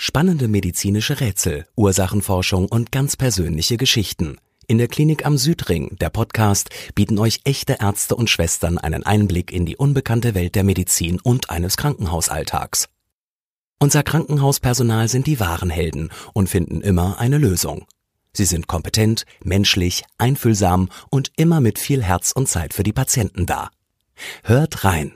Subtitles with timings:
[0.00, 4.38] Spannende medizinische Rätsel, Ursachenforschung und ganz persönliche Geschichten.
[4.68, 9.50] In der Klinik am Südring, der Podcast, bieten euch echte Ärzte und Schwestern einen Einblick
[9.50, 12.88] in die unbekannte Welt der Medizin und eines Krankenhausalltags.
[13.80, 17.84] Unser Krankenhauspersonal sind die wahren Helden und finden immer eine Lösung.
[18.32, 23.46] Sie sind kompetent, menschlich, einfühlsam und immer mit viel Herz und Zeit für die Patienten
[23.46, 23.68] da.
[24.44, 25.12] Hört rein.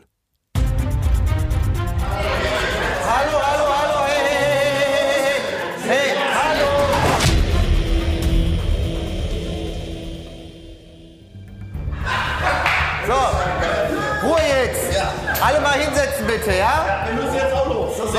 [16.45, 17.07] Bitte, ja?
[17.07, 17.97] Wir müssen jetzt auch los.
[17.97, 18.19] So,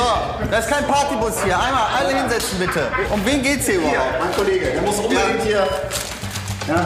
[0.50, 1.60] das ist kein Partybus hier.
[1.60, 2.88] Einmal alle hinsetzen bitte.
[3.12, 4.20] Um wen geht's hier überhaupt?
[4.20, 5.68] Mein Kollege, der muss unbedingt hier.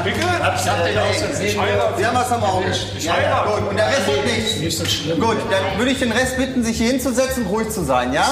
[0.04, 0.24] Pickel?
[0.24, 1.60] Ich hab den aus Versehen.
[1.98, 2.66] Sie haben was am Auge.
[2.98, 3.52] Ich heirate.
[3.52, 4.62] Gut, und der Rest wird nicht.
[4.62, 5.20] Nicht so schlimm.
[5.20, 8.26] Gut, dann würde ich den Rest bitten, sich hier hinzusetzen und ruhig zu sein, ja?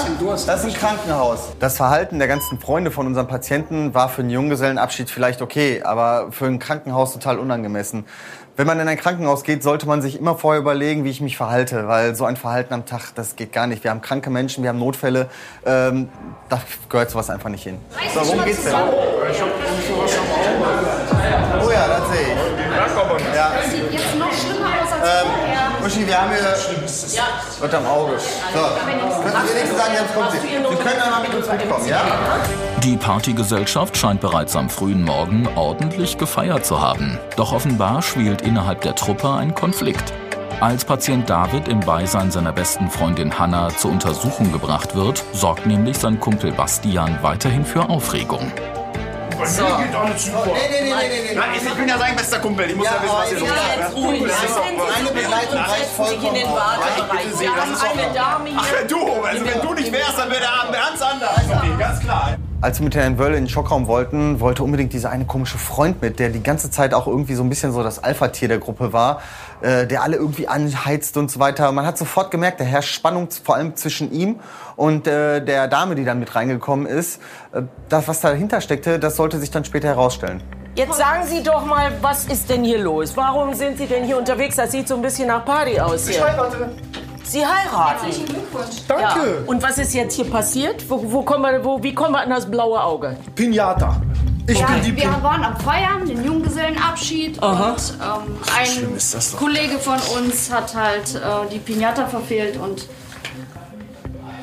[0.44, 1.50] Das ist ein Krankenhaus.
[1.60, 6.32] Das Verhalten der ganzen Freunde von unseren Patienten war für einen Junggesellenabschied vielleicht okay, aber
[6.32, 8.06] für ein Krankenhaus total unangemessen.
[8.56, 11.36] Wenn man in ein Krankenhaus geht, sollte man sich immer vorher überlegen, wie ich mich
[11.36, 13.84] verhalte, weil so ein Verhalten am Tag, das geht gar nicht.
[13.84, 15.28] Wir haben kranke Menschen, wir haben Notfälle,
[15.66, 16.08] ähm,
[16.48, 17.76] da gehört sowas einfach nicht hin.
[18.14, 18.72] So, worum geht's denn?
[18.74, 18.78] Oh
[21.70, 22.28] ja, das sehe ich.
[23.34, 23.50] Ja.
[23.70, 25.84] sieht jetzt noch schlimmer aus Ähm.
[25.86, 28.18] Uschi, wir haben hier was am Auge.
[28.18, 30.38] So, können Sie wenigstens sagen, jetzt kommt Sie.
[30.38, 32.00] Sie können einmal mit uns mitkommen, ja?
[32.82, 37.18] Die Partygesellschaft scheint bereits am frühen Morgen ordentlich gefeiert zu haben.
[37.36, 40.12] Doch offenbar schwelt innerhalb der Truppe ein Konflikt.
[40.60, 45.98] Als Patient David im Beisein seiner besten Freundin Hannah zur Untersuchung gebracht wird, sorgt nämlich
[45.98, 48.50] sein Kumpel Bastian weiterhin für Aufregung.
[49.38, 50.46] Bei mir geht alles super.
[50.46, 51.34] Nee, nee, nee, nee, nee.
[51.34, 52.70] Nein, ich bin ja sein bester Kumpel.
[52.70, 53.96] Ich muss ja, wissen, was hier los ist.
[53.96, 54.22] ruhig.
[54.96, 57.40] Eine Begleitung reicht vollkommen aus.
[57.40, 58.58] Wir haben eine Dame hier.
[58.60, 61.30] Ach, wenn du, also wenn du nicht wärst, dann wäre der Abend ganz anders.
[61.48, 62.36] Okay, ganz klar.
[62.62, 66.00] Als wir mit Herrn Wölle in den Schockraum wollten, wollte unbedingt dieser eine komische Freund
[66.00, 68.94] mit, der die ganze Zeit auch irgendwie so ein bisschen so das Alpha-Tier der Gruppe
[68.94, 69.20] war,
[69.60, 71.70] äh, der alle irgendwie anheizt und so weiter.
[71.72, 74.40] Man hat sofort gemerkt, da herrscht Spannung vor allem zwischen ihm
[74.74, 77.20] und äh, der Dame, die dann mit reingekommen ist.
[77.52, 80.42] Äh, das, was dahinter steckte, das sollte sich dann später herausstellen.
[80.76, 83.16] Jetzt sagen Sie doch mal, was ist denn hier los?
[83.16, 84.56] Warum sind Sie denn hier unterwegs?
[84.56, 86.26] Das sieht so ein bisschen nach Party aus Ich hier.
[86.26, 86.70] heirate.
[87.26, 88.04] Sie heiraten.
[88.04, 88.76] Herzlichen Glückwunsch.
[88.88, 88.96] Ja.
[89.14, 89.42] Danke.
[89.46, 90.88] Und was ist jetzt hier passiert?
[90.88, 93.16] Wo, wo kommen wir, wo, wie kommen wir an das blaue Auge?
[93.34, 94.00] Pinata.
[94.48, 97.70] Ich Ja, bin die wir Pin waren am Feiern, den Junggesellenabschied Aha.
[97.70, 99.38] und ähm, ein ist das doch.
[99.40, 101.18] Kollege von uns hat halt äh,
[101.52, 102.86] die Pinata verfehlt und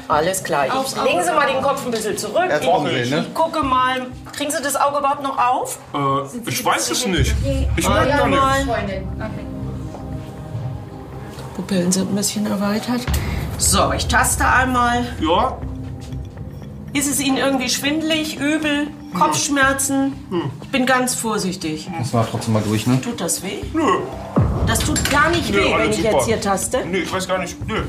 [0.09, 0.65] Alles klar.
[0.65, 2.49] Ich, legen Sie mal den Kopf ein bisschen zurück.
[2.49, 3.25] Jetzt Ich, ne?
[3.25, 4.07] ich gucke mal.
[4.35, 5.79] Kriegen Sie das Auge überhaupt noch auf?
[5.93, 7.33] Äh, ich weiß es nicht.
[7.77, 9.52] Ich merke Ja, gar nichts.
[11.55, 13.01] Pupillen sind ein bisschen erweitert.
[13.57, 15.05] So, ich taste einmal.
[15.21, 15.57] Ja,
[16.93, 18.87] Ist es Ihnen irgendwie schwindelig, übel,
[19.17, 20.13] Kopfschmerzen?
[20.63, 21.89] Ich bin ganz vorsichtig.
[21.97, 22.99] Müssen wir trotzdem mal durch, ne?
[23.01, 23.61] Tut das weh?
[23.73, 23.99] nö.
[24.65, 26.11] Das tut gar nicht Nö, weh, wenn ich super.
[26.11, 26.85] jetzt hier taste.
[26.89, 27.57] Nee, ich weiß gar nicht.
[27.67, 27.81] Nö.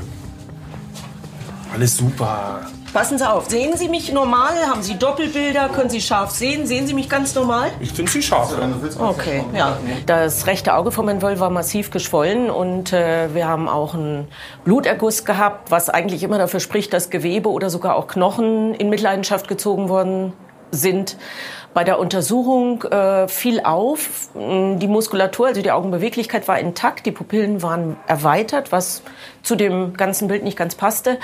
[1.73, 2.67] Alles super.
[2.95, 4.53] Passen Sie auf, sehen Sie mich normal?
[4.69, 5.67] Haben Sie Doppelbilder?
[5.67, 6.65] Können Sie scharf sehen?
[6.65, 7.69] Sehen Sie mich ganz normal?
[7.81, 8.55] Ich finde sie scharf.
[8.97, 9.77] Okay, ja.
[10.05, 14.29] Das rechte Auge von Herrn Wöll war massiv geschwollen und äh, wir haben auch einen
[14.63, 19.49] Bluterguss gehabt, was eigentlich immer dafür spricht, dass Gewebe oder sogar auch Knochen in Mitleidenschaft
[19.49, 20.31] gezogen worden
[20.71, 21.17] sind.
[21.73, 27.61] Bei der Untersuchung äh, fiel auf, die Muskulatur, also die Augenbeweglichkeit war intakt, die Pupillen
[27.61, 29.01] waren erweitert, was
[29.45, 31.19] zu dem ganzen Bild nicht ganz passte.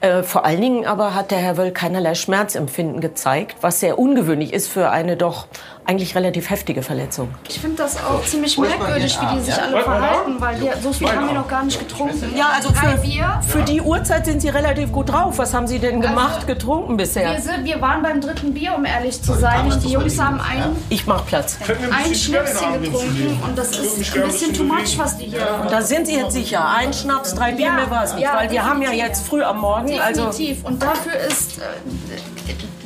[0.00, 4.52] Äh, vor allen Dingen aber hat der Herr Wöll keinerlei Schmerzempfinden gezeigt, was sehr ungewöhnlich
[4.52, 5.46] ist für eine doch
[5.86, 7.28] eigentlich relativ heftige Verletzung.
[7.48, 11.08] Ich finde das auch ziemlich merkwürdig, wie die sich alle verhalten, weil wir, so viel
[11.08, 12.34] haben wir noch gar nicht getrunken.
[12.36, 12.98] Ja, also für,
[13.42, 15.38] für die Uhrzeit sind Sie relativ gut drauf.
[15.38, 17.30] Was haben Sie denn gemacht, getrunken bisher?
[17.32, 19.72] Wir, sind, wir waren beim dritten Bier, um ehrlich zu sein.
[19.84, 21.58] Die Jungs haben ein, Ich mach Platz.
[21.68, 26.08] Ein Schnäpschen getrunken und das ist ein bisschen too much, was die hier Da sind
[26.08, 26.66] Sie jetzt sicher.
[26.68, 28.22] Ein Schnaps, drei Bier, Ja, mehr war es nicht.
[28.22, 29.98] ja, weil wir haben ja jetzt früh am Morgen.
[30.00, 30.64] Also, Definitiv.
[30.64, 31.58] Und dafür ist.
[31.58, 31.62] Äh,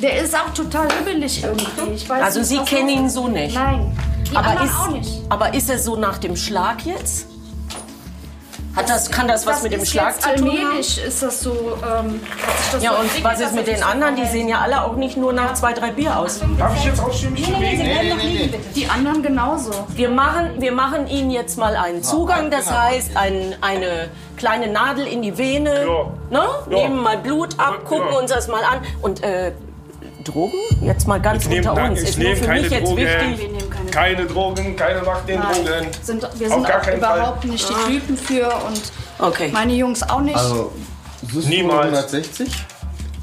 [0.00, 1.92] der ist auch total hibbelig irgendwie.
[1.94, 3.54] Ich weiß also nicht, Sie was kennen ihn so nicht.
[3.54, 3.97] Nein.
[4.34, 5.21] Aber, ist, auch nicht.
[5.28, 7.27] aber ist es so nach dem Schlag jetzt?
[8.77, 10.59] Hat das, kann das was das mit dem ist Schlag jetzt zu tun haben?
[10.59, 11.51] allmählich ist das so.
[11.53, 12.21] Ähm,
[12.72, 14.15] das Ja, so und was ist mit den anderen?
[14.15, 16.41] Die sehen ja alle auch nicht nur nach zwei, drei Bier aus.
[16.57, 18.55] Darf ich jetzt ausstehen, mich bewegen?
[18.77, 19.72] Die anderen genauso.
[19.89, 25.07] Wir machen, wir machen Ihnen jetzt mal einen Zugang, das heißt ein, eine kleine Nadel
[25.07, 26.07] in die Vene, Ja.
[26.31, 26.45] ne?
[26.71, 26.77] Ja.
[26.77, 28.19] nehmen mal Blut ab, gucken Ja.
[28.21, 29.51] uns das mal an und äh,
[30.25, 30.53] Drogen?
[30.83, 32.03] Jetzt mal ganz Ich unter uns.
[32.03, 32.97] ich Ist nur nehm für keine mich jetzt Drogen.
[32.99, 33.51] wichtig.
[33.91, 35.87] Keine Drogen, keine Macht den Drogen.
[36.03, 37.19] Sind, wir Auf sind gar auch keinen Fall.
[37.19, 38.81] überhaupt nicht die Typen für und
[39.19, 39.51] Okay.
[39.53, 40.37] meine Jungs auch nicht.
[40.37, 40.72] Also,
[41.48, 41.87] Niemals.
[42.13, 42.48] 160?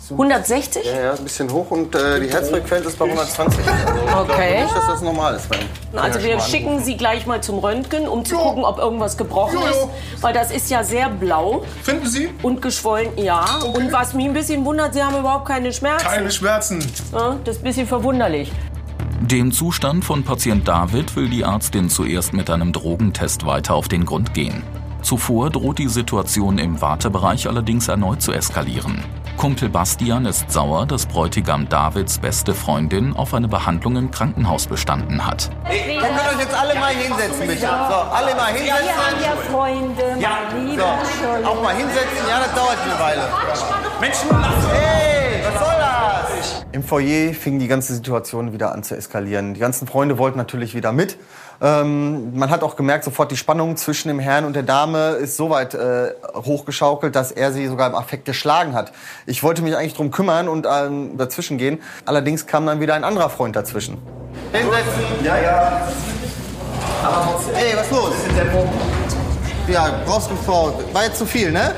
[0.10, 0.86] 160?
[0.86, 3.60] Ja, ja, ein bisschen hoch und äh, die Herzfrequenz ist bei 120.
[3.68, 3.76] Also
[4.06, 4.48] ich Okay.
[4.48, 6.00] glaube nicht, dass das normal ist bei ihm.
[6.00, 10.22] Also wir schicken Sie gleich mal zum Röntgen, um zu gucken, ob irgendwas gebrochen ist.
[10.24, 12.30] Weil das ist ja sehr blau Finden Sie?
[12.42, 13.44] und geschwollen, ja.
[13.74, 16.06] Und was mich ein bisschen wundert, Sie haben überhaupt keine Schmerzen.
[16.08, 16.80] Keine Schmerzen.
[17.14, 18.52] Ja, das ist ein bisschen verwunderlich.
[19.22, 24.06] Dem Zustand von Patient David will die Ärztin zuerst mit einem Drogentest weiter auf den
[24.06, 24.62] Grund gehen.
[25.02, 29.04] Zuvor droht die Situation im Wartebereich allerdings erneut zu eskalieren.
[29.36, 35.26] Kumpel Bastian ist sauer, dass Bräutigam Davids beste Freundin auf eine Behandlung im Krankenhaus bestanden
[35.26, 35.50] hat.
[35.64, 37.60] Dann könnt ihr euch jetzt alle mal hinsetzen, bitte.
[37.60, 38.86] So, alle mal hinsetzen.
[39.24, 41.00] ja Freunde, mein lieber
[41.44, 42.28] So, auch mal hinsetzen.
[42.30, 43.22] Ja, das dauert eine Weile.
[44.00, 44.70] Menschen lachen.
[44.72, 45.17] Hey?
[46.78, 49.56] Im Foyer fing die ganze Situation wieder an zu eskalieren.
[49.56, 51.18] Die ganzen Freunde wollten natürlich wieder mit.
[51.60, 55.38] Ähm, man hat auch gemerkt, sofort die Spannung zwischen dem Herrn und der Dame ist
[55.38, 58.92] so weit äh, hochgeschaukelt, dass er sie sogar im Affekt geschlagen hat.
[59.26, 61.82] Ich wollte mich eigentlich drum kümmern und ähm, dazwischen gehen.
[62.06, 63.98] Allerdings kam dann wieder ein anderer Freund dazwischen.
[64.52, 65.26] Hinsetzen.
[65.26, 65.88] Ja, ja.
[67.56, 68.14] Ey, was ist los?
[69.68, 70.80] Ja, brauchst du vor.
[70.94, 71.74] War jetzt zu viel, ne?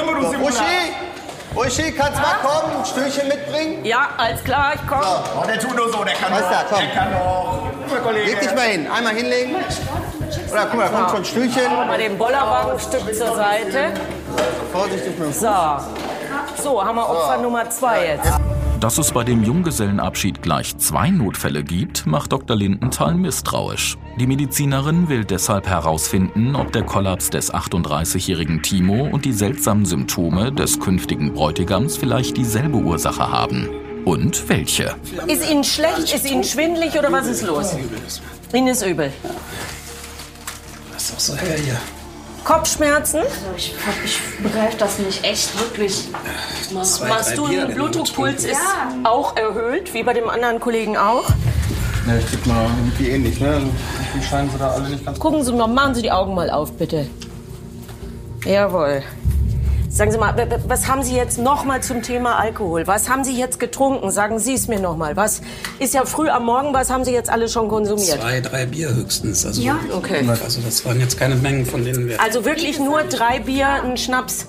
[0.00, 0.46] Immer du.
[0.46, 0.92] Uschi,
[1.54, 3.84] Uschi, kannst mal kommen, ein Stühlchen mitbringen?
[3.84, 5.02] Ja, alles klar, ich komme.
[5.04, 6.50] Oh, der tut nur so, der kann Was doch.
[6.50, 6.78] da, komm.
[6.78, 7.62] Der kann doch.
[7.82, 8.30] Guck mal, Kollege.
[8.30, 9.56] Leg dich mal hin, einmal hinlegen.
[10.50, 11.86] Oder guck mal, da kommt schon ein Stühlchen.
[11.86, 13.92] Mal den Bollerwagen ein Stück zur Seite.
[14.72, 15.40] Vorsichtig mit dem Fuß.
[15.40, 16.62] So.
[16.62, 18.30] So, haben wir Opfer Nummer zwei jetzt.
[18.82, 22.56] Dass es bei dem Junggesellenabschied gleich zwei Notfälle gibt, macht Dr.
[22.56, 23.96] Lindenthal misstrauisch.
[24.18, 30.50] Die Medizinerin will deshalb herausfinden, ob der Kollaps des 38-jährigen Timo und die seltsamen Symptome
[30.50, 33.68] des künftigen Bräutigams vielleicht dieselbe Ursache haben.
[34.04, 34.96] Und welche?
[35.28, 36.12] Ist Ihnen schlecht?
[36.12, 37.76] Ist Ihnen schwindelig oder was ist los?
[38.52, 39.12] Ihnen ist übel.
[40.92, 41.78] Das ist doch so hell hier.
[42.44, 43.20] Kopfschmerzen?
[43.56, 43.74] Ich,
[44.04, 46.08] ich begreife das nicht, echt, wirklich.
[46.82, 48.60] Zwei, Machst du einen wenn du Blutdruckpuls ist
[49.04, 51.28] auch erhöht, wie bei dem anderen Kollegen auch.
[52.06, 53.62] Ja, ich tippe mal irgendwie ähnlich, ne?
[54.14, 56.50] Die scheinen sie da alle nicht ganz Gucken Sie mal, machen Sie die Augen mal
[56.50, 57.06] auf, bitte.
[58.44, 59.02] Jawohl.
[59.94, 60.34] Sagen Sie mal,
[60.68, 62.86] was haben Sie jetzt noch mal zum Thema Alkohol?
[62.86, 64.10] Was haben Sie jetzt getrunken?
[64.10, 65.16] Sagen Sie es mir noch mal.
[65.16, 65.42] Was
[65.80, 68.18] ist ja früh am Morgen, was haben Sie jetzt alle schon konsumiert?
[68.18, 69.44] Zwei, drei Bier höchstens.
[69.44, 69.78] Also, Ja.
[69.94, 70.26] Okay.
[70.42, 72.18] Also das waren jetzt keine Mengen, von denen wir...
[72.22, 74.46] Also wirklich nur drei Bier, ein Schnaps.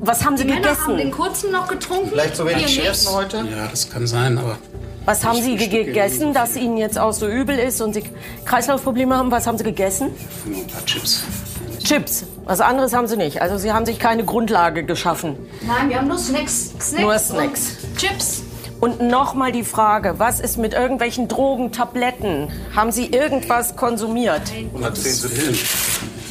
[0.00, 1.12] Was haben Sie Die Männer haben den gegessen?
[1.12, 2.08] kurzen noch getrunken.
[2.08, 3.36] Vielleicht zu wenig Essen heute?
[3.36, 4.58] Ja, das kann sein, aber
[5.04, 8.02] Was haben Sie gegessen, dass Ihnen jetzt auch so übel ist und Sie
[8.46, 9.30] Kreislaufprobleme haben?
[9.30, 10.10] Was haben Sie gegessen?
[10.46, 11.22] ein paar Chips.
[11.84, 12.24] Chips.
[12.44, 13.40] Was anderes haben Sie nicht.
[13.40, 15.36] Also Sie haben sich keine Grundlage geschaffen.
[15.66, 16.72] Nein, wir haben nur Snacks.
[16.80, 17.76] Snacks Nur und Snacks.
[17.96, 18.42] Chips.
[18.80, 22.48] Und nochmal die Frage, was ist mit irgendwelchen Drogen, Tabletten?
[22.74, 24.42] Haben Sie irgendwas konsumiert?
[24.80, 25.56] Das Pillen.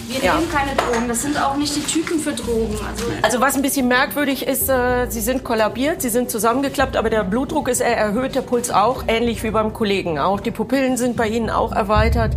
[0.09, 0.35] Wir Ja.
[0.35, 1.07] nehmen keine Drogen.
[1.07, 2.75] Das sind auch nicht die Typen für Drogen.
[2.91, 7.09] Also Also was ein bisschen merkwürdig ist, äh, Sie sind kollabiert, Sie sind zusammengeklappt, aber
[7.09, 10.19] der Blutdruck ist erhöht, der Puls auch, ähnlich wie beim Kollegen.
[10.19, 12.33] Auch die Pupillen sind bei Ihnen auch erweitert.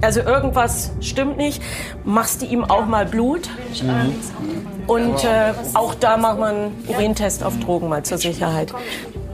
[0.00, 1.62] Also irgendwas stimmt nicht.
[2.04, 3.50] Machst du ihm auch mal Blut?
[4.86, 8.72] Und äh, auch da macht man einen Urintest auf Drogen mal zur Sicherheit.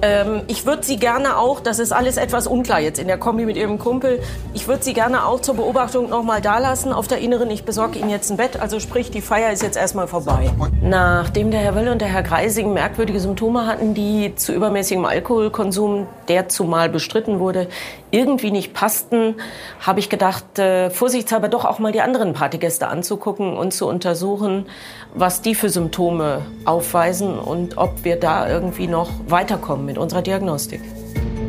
[0.02, 3.46] Ähm, ich würde Sie gerne auch, das ist alles etwas unklar jetzt in der Kombi
[3.46, 4.20] mit Ihrem Kumpel,
[4.52, 7.50] ich würde Sie gerne auch zur Beobachtung noch mal da lassen auf der Inneren.
[7.50, 10.50] Ich besorge Ihnen jetzt ein Bett, also sprich, die Feier ist jetzt erstmal vorbei.
[10.82, 16.06] Nachdem der Herr Wölle und der Herr Greising merkwürdige Symptome hatten, die zu übermäßigem Alkoholkonsum,
[16.28, 17.68] der zumal bestritten wurde,
[18.10, 19.36] irgendwie nicht passten,
[19.80, 24.66] habe ich gedacht, äh, vorsichtshalber doch auch mal die anderen Partygäste anzugucken und zu untersuchen,
[25.14, 30.80] was die für Symptome aufweisen und ob wir da irgendwie noch weiterkommen mit unserer Diagnostik.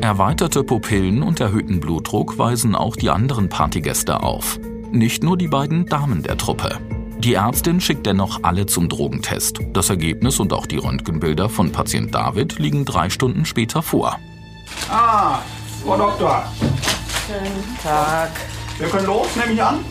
[0.02, 4.60] Erweiterte Pupillen und erhöhten Blutdruck weisen auch die anderen Partygäste auf.
[4.92, 6.80] Nicht nur die beiden Damen der Truppe.
[7.20, 9.60] Die Ärztin schickt dennoch alle zum Drogentest.
[9.74, 14.20] Das Ergebnis und auch die Röntgenbilder von Patient David liegen drei Stunden später vor.
[14.90, 15.40] Ah,
[15.84, 16.46] Frau Doktor.
[17.84, 18.30] Tag.
[18.78, 19.84] Wir können los, nehme ich an.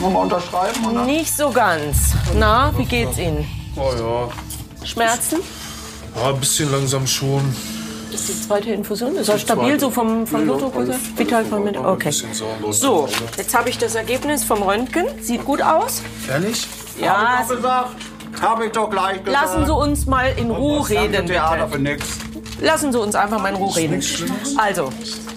[0.00, 1.06] Nochmal unterschreiben dann.
[1.06, 2.14] Nicht so ganz.
[2.34, 3.46] Na, wie geht's Ihnen?
[3.76, 4.86] Oh ja.
[4.86, 5.40] Schmerzen?
[6.16, 7.42] Ja, ein bisschen langsam schon.
[8.14, 9.16] Ist die zweite Infusion?
[9.16, 10.76] Ist er stabil so vom, vom Blutdruck?
[10.76, 10.94] oder?
[11.16, 11.76] Vital von mit.
[11.76, 12.12] Okay.
[12.70, 15.06] So, jetzt habe ich das Ergebnis vom Röntgen.
[15.20, 16.00] Sieht gut aus.
[16.28, 16.66] Ehrlich?
[17.00, 17.90] Ja, Hab ich doch gesagt.
[18.40, 19.30] Hab ich doch gleich gesagt.
[19.32, 21.26] lassen Sie uns mal in Ruhe Das reden.
[21.26, 21.76] Theater Bitte.
[21.76, 22.06] für nix.
[22.60, 24.00] Lassen Sie uns einfach mal in Ruhe reden.
[24.58, 24.90] Also,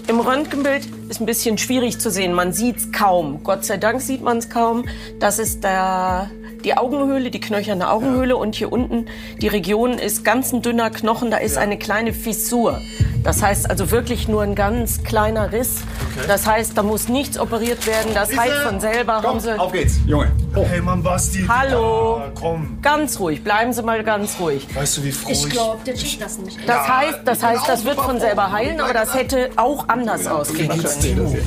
[0.07, 2.33] im Röntgenbild ist ein bisschen schwierig zu sehen.
[2.33, 3.43] Man sieht es kaum.
[3.43, 4.85] Gott sei Dank sieht man es kaum.
[5.19, 6.29] Das ist der,
[6.63, 8.37] die Augenhöhle, die knöcherne Augenhöhle.
[8.37, 9.05] Und hier unten,
[9.41, 11.31] die Region ist ganz ein dünner Knochen.
[11.31, 12.79] Da ist eine kleine Fissur.
[13.23, 15.81] Das heißt also wirklich nur ein ganz kleiner Riss.
[16.27, 18.11] Das heißt, da muss nichts operiert werden.
[18.13, 19.21] Das heilt von selber.
[19.39, 20.31] Sie Auf geht's, Junge.
[20.55, 21.45] Hey Mann, Basti.
[21.47, 22.19] Hallo.
[22.19, 22.79] Ja, komm.
[22.81, 23.43] ganz ruhig.
[23.43, 24.65] Bleiben Sie mal ganz ruhig.
[24.73, 25.49] Weißt du, wie froh Ich ich...
[25.49, 26.57] glaube, der checkt das nicht.
[26.67, 30.69] Das heißt, das heißt, das wird von selber heilen, aber das hätte auch anders ausgehen
[30.69, 31.37] können.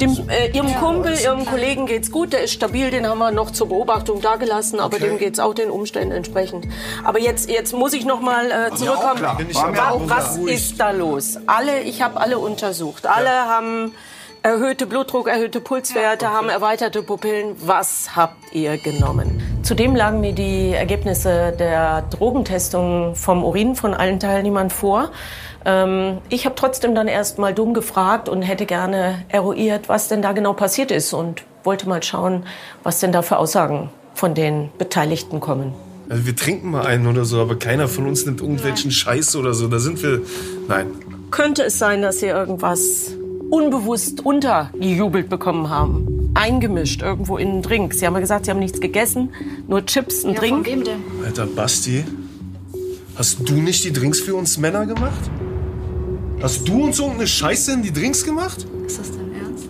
[0.00, 3.52] Dem, äh, ihrem Kumpel, Ihrem Kollegen geht's gut, der ist stabil, den haben wir noch
[3.52, 6.66] zur Beobachtung dagelassen, aber dem geht's auch den Umständen entsprechend.
[7.04, 9.16] Aber jetzt, jetzt muss ich noch mal äh, zurückkommen.
[9.16, 9.36] klar.
[9.36, 11.38] Bin ich Wa- aber auch was ist da los?
[11.46, 13.06] Alle, ich habe alle untersucht.
[13.06, 13.94] Alle haben
[14.42, 17.54] erhöhte Blutdruck, erhöhte Pulswerte, haben erweiterte Pupillen.
[17.64, 19.40] Was habt ihr genommen?
[19.62, 25.10] Zudem lagen mir die Ergebnisse der Drogentestung vom Urin von allen Teilnehmern vor.
[25.64, 30.22] Ähm, ich habe trotzdem dann erst mal dumm gefragt und hätte gerne eruiert, was denn
[30.22, 32.44] da genau passiert ist und wollte mal schauen,
[32.82, 35.72] was denn da für Aussagen von den Beteiligten kommen.
[36.10, 39.54] Also wir trinken mal einen oder so, aber keiner von uns nimmt irgendwelchen Scheiß oder
[39.54, 39.68] so.
[39.68, 40.20] Da sind wir...
[40.68, 40.88] Nein.
[41.30, 43.12] Könnte es sein, dass Sie irgendwas
[43.50, 46.30] unbewusst untergejubelt bekommen haben?
[46.34, 47.94] Eingemischt irgendwo in einen Drink.
[47.94, 49.30] Sie haben ja gesagt, Sie haben nichts gegessen,
[49.66, 50.66] nur Chips, ein Ja, von Drink.
[50.66, 51.00] wem denn?
[51.24, 52.04] Alter, Basti,
[53.16, 55.30] hast du nicht die Drinks für uns Männer gemacht?
[56.44, 58.66] Hast du uns irgendeine Scheiße in die Drinks gemacht?
[58.86, 59.64] Ist das dein Ernst?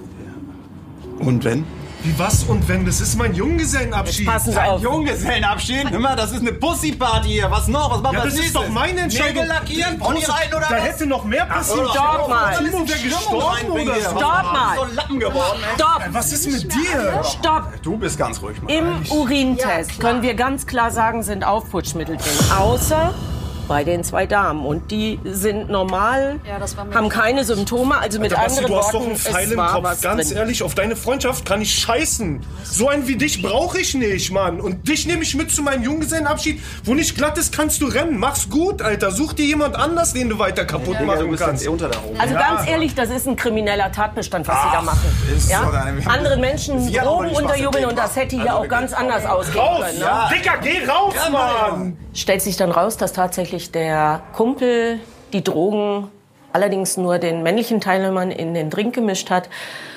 [1.21, 1.65] Und wenn?
[2.03, 2.85] Wie was und wenn?
[2.85, 4.27] Das ist mein Junggesellenabschied.
[4.27, 4.83] Passen Sie Ein auf.
[4.83, 5.89] Junggesellenabschied?
[5.89, 7.49] Hör mal, das ist eine Pussyparty hier.
[7.49, 7.93] Was noch?
[7.93, 9.45] Was machen Ja, wir das ist doch meine Entscheidung.
[9.45, 9.99] Nägel lackieren?
[10.01, 10.83] Pony reiten oder da was?
[10.83, 11.89] hätte noch mehr passiert.
[11.91, 12.57] Stopp mal.
[12.59, 14.01] Timo wäre gestorben oder so.
[14.11, 14.77] Stopp mal.
[14.77, 15.75] So Lappen geworden, ey.
[15.77, 17.23] Stopp, Was ist mit dir?
[17.39, 17.83] stopp.
[17.85, 18.69] Du bist ganz ruhig, Mann.
[18.75, 22.33] Im Urintest können wir ganz klar sagen, sind Aufputschmittel drin.
[22.59, 23.15] Außer
[23.69, 24.65] bei den zwei Damen.
[24.65, 27.97] Und die sind normal, Ja, das war mir haben keine Symptome.
[27.99, 30.03] Also mit Alter, Basti, anderen du hast doch Worten, einen Pfeil im Kopf.
[30.03, 30.39] Ganz drin.
[30.39, 32.41] ehrlich, auf deine Freundschaft kann ich scheißen.
[32.63, 34.61] So einen wie dich brauche ich nicht, Mann.
[34.61, 36.61] Und dich nehme ich mit zu meinem Junggesellenabschied.
[36.85, 38.19] Wo nicht glatt ist, kannst du rennen.
[38.19, 39.11] Mach's gut, Alter.
[39.11, 41.67] Such dir jemand anders, den du weiter kaputt machen kannst.
[41.69, 42.01] unter der.
[42.19, 45.01] Also ganz ehrlich, das ist ein krimineller Tatbestand, was Sie da machen.
[45.37, 45.71] ist Ja?
[46.07, 49.85] Anderen Menschen Drogen unterjubeln und das hätte hier Also auch ganz anders ausgehen Raus!
[49.85, 49.99] können.
[49.99, 50.05] Ne?
[50.05, 50.29] Ja.
[50.33, 51.97] Dicker, geh raus, Mann!
[52.15, 55.01] Stellt sich dann raus, dass tatsächlich der Kumpel
[55.33, 56.09] die Drogen
[56.53, 59.49] allerdings nur den männlichen Teilnehmern in den Drink gemischt hat.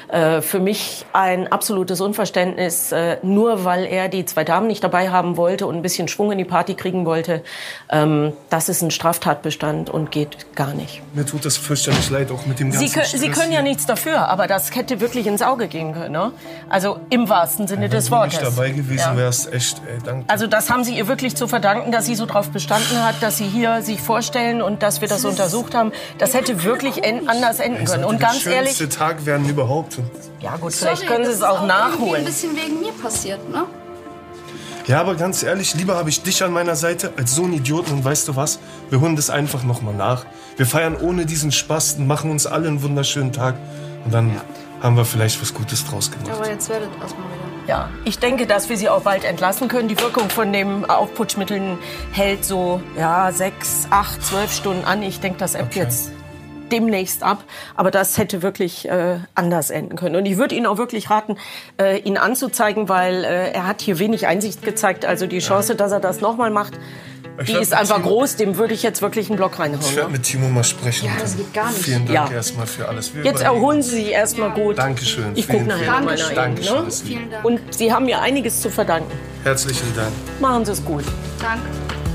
[0.09, 5.09] Äh, für mich ein absolutes Unverständnis, äh, nur weil er die zwei Damen nicht dabei
[5.09, 7.43] haben wollte und ein bisschen Schwung in die Party kriegen wollte.
[7.89, 11.01] Ähm, das ist ein Straftatbestand und geht gar nicht.
[11.13, 13.61] Mir tut das fürchterlich leid, auch mit dem ganzen Sie, kö- Stress Sie können ja
[13.61, 16.13] nichts dafür, aber das hätte wirklich ins Auge gehen können.
[16.13, 16.31] Ne?
[16.69, 18.39] Also im wahrsten Sinne Wenn des du Wortes.
[18.39, 19.17] nicht dabei gewesen Ja.
[19.17, 20.23] wärst, echt, ey, danke.
[20.29, 23.35] Also das haben Sie ihr wirklich zu verdanken, dass sie so drauf bestanden hat, dass
[23.37, 25.91] Sie hier sich vorstellen und dass wir das untersucht haben.
[26.17, 28.05] Das hätte wirklich anders enden können.
[28.05, 29.96] Und ganz ehrlich, Tag werden überhaupt.
[30.39, 32.21] Ja gut, vielleicht Sorry, können Sie es ist auch nachholen.
[32.21, 33.65] ein bisschen wegen mir passiert, ne?
[34.87, 37.91] Ja, aber ganz ehrlich, lieber habe ich dich an meiner Seite als so einen Idioten.
[37.91, 38.59] Und weißt du was?
[38.89, 40.25] Wir holen das einfach noch mal nach.
[40.55, 43.55] Wir feiern ohne diesen Spaß und machen uns alle einen wunderschönen Tag.
[44.05, 44.39] Und dann
[44.81, 46.31] haben wir vielleicht was Gutes draus gemacht.
[46.31, 47.47] Aber jetzt werdet erstmal wieder.
[47.67, 49.89] Ja, ich denke, dass wir sie auch bald entlassen können.
[49.89, 51.77] Die Wirkung von den Aufputschmitteln
[52.13, 55.03] hält so ja, sechs, acht, zwölf Stunden an.
[55.03, 56.11] Ich denke, das ebbt jetzt
[56.71, 57.43] demnächst ab.
[57.75, 60.15] Aber das hätte wirklich äh, anders enden können.
[60.15, 61.37] Und ich würde Ihnen auch wirklich raten,
[61.81, 65.05] äh, ihn anzuzeigen, weil äh, er hat hier wenig Einsicht gezeigt.
[65.05, 66.73] Also die Chance, dass er das nochmal macht,
[67.39, 68.35] Ich die ist einfach Timo- groß.
[68.37, 69.95] Dem würde ich jetzt wirklich einen Block Ich reinhauen.
[69.95, 70.17] werde Ne?
[70.17, 71.05] mit Timo mal sprechen.
[71.05, 71.83] Ja, das geht gar nicht.
[71.83, 72.35] Vielen Dank Ja.
[72.35, 73.13] erstmal für alles.
[73.13, 73.55] Wir Jetzt überlegen.
[73.55, 74.77] erholen Sie sich erstmal gut.
[74.77, 75.31] Dankeschön.
[75.35, 76.57] Ich gucke nachher nochmal nach Dank.
[76.59, 76.65] Ihnen.
[76.67, 76.85] Dankeschön.
[76.85, 76.91] Ne?
[76.91, 77.45] Vielen Dank.
[77.45, 79.11] Und Sie haben mir einiges zu verdanken.
[79.43, 80.11] Herzlichen Dank.
[80.39, 81.03] Machen Sie es gut.
[81.39, 81.61] Dank.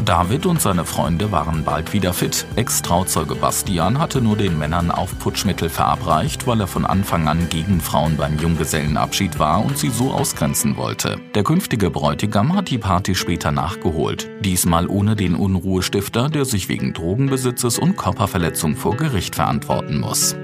[0.03, 2.45] David und seine Freunde waren bald wieder fit.
[2.57, 8.17] Ex-Trauzeuge Bastian hatte nur den Männern Aufputschmittel verabreicht, weil er von Anfang an gegen Frauen
[8.17, 11.19] beim Junggesellenabschied war und sie so ausgrenzen wollte.
[11.35, 14.29] Der künftige Bräutigam hat die Party später nachgeholt.
[14.41, 20.37] Diesmal ohne den Unruhestifter, der sich wegen Drogenbesitzes und Körperverletzung vor Gericht verantworten muss.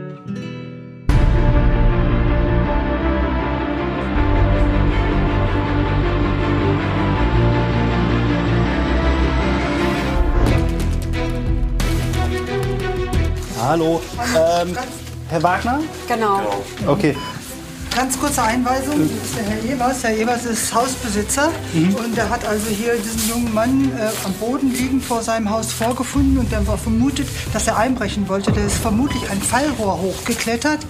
[13.69, 14.01] Hallo.
[14.35, 14.75] Ähm,
[15.29, 15.81] Herr Wagner?
[16.09, 16.41] Genau.
[16.87, 17.15] Okay.
[17.95, 18.95] Ganz kurze Einweisung.
[18.99, 20.05] Das ist der Herr Evers.
[20.05, 24.73] Herr Evers ist Hausbesitzer und er hat also hier diesen jungen Mann äh, am Boden
[24.73, 28.53] liegend vor seinem Haus vorgefunden und dann war vermutet, dass er einbrechen wollte.
[28.53, 30.81] Der ist vermutlich ein Fallrohr hochgeklettert,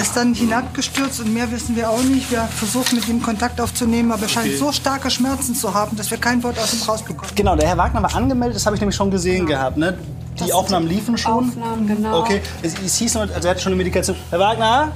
[0.00, 2.30] ist dann hinabgestürzt und mehr wissen wir auch nicht.
[2.30, 6.12] Wir versuchen mit ihm Kontakt aufzunehmen, aber er scheint so starke Schmerzen zu haben, dass
[6.12, 7.34] wir kein Wort aus ihm rausbekommen.
[7.34, 9.76] Genau, der Herr Wagner war angemeldet, das habe ich nämlich schon gesehen gehabt.
[9.76, 9.98] Ne?
[10.46, 11.32] Die Aufnahmen liefen schon.
[11.32, 12.20] Aufnahmen, genau.
[12.20, 14.16] Okay, es, es hieß nur, also er hatte schon eine Medikation.
[14.30, 14.92] Herr Wagner?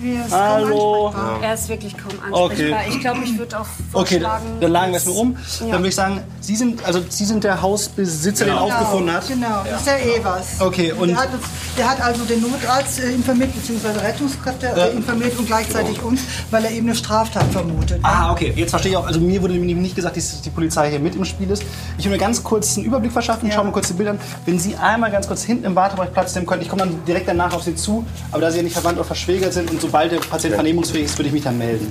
[0.00, 0.68] Nee, er ist Hallo.
[0.68, 1.42] kaum ansprechbar.
[1.42, 2.52] Er ist wirklich kaum Okay.
[2.72, 2.80] ansprechbar.
[2.88, 4.46] Ich glaube, ich würde auch Okay, vorschlagen...
[4.60, 5.32] dann lagen wir es mir um.
[5.32, 5.66] Ja.
[5.66, 9.28] Dann würde ich sagen, Sie sind, also Sie sind der Hausbesitzer, Genau, den aufgefunden hat.
[9.28, 10.46] Genau, das ist der Evers.
[10.60, 11.42] Okay, und- der, hat uns,
[11.76, 16.64] der hat also den Notarzt äh, informiert, beziehungsweise Rettungskräfte äh, informiert und gleichzeitig uns, weil
[16.64, 17.98] er eben eine Straftat vermutet.
[18.02, 18.52] Ah, okay.
[18.54, 19.06] Jetzt verstehe ich auch.
[19.06, 21.64] Also mir wurde nämlich nicht gesagt, dass die Polizei hier mit im Spiel ist.
[21.98, 23.50] Ich will mir ganz kurz einen Überblick verschaffen.
[23.50, 24.20] Schauen wir kurz die Bilder an.
[24.46, 27.28] Wenn Sie einmal ganz kurz hinten im Wartebereich Platz nehmen könnten, ich komme dann direkt
[27.28, 28.04] danach auf Sie zu.
[28.30, 31.18] Aber da Sie ja nicht verwandt oder verschwägert sind und sobald der Patient vernehmungsfähig ist,
[31.18, 31.90] würde ich mich dann melden.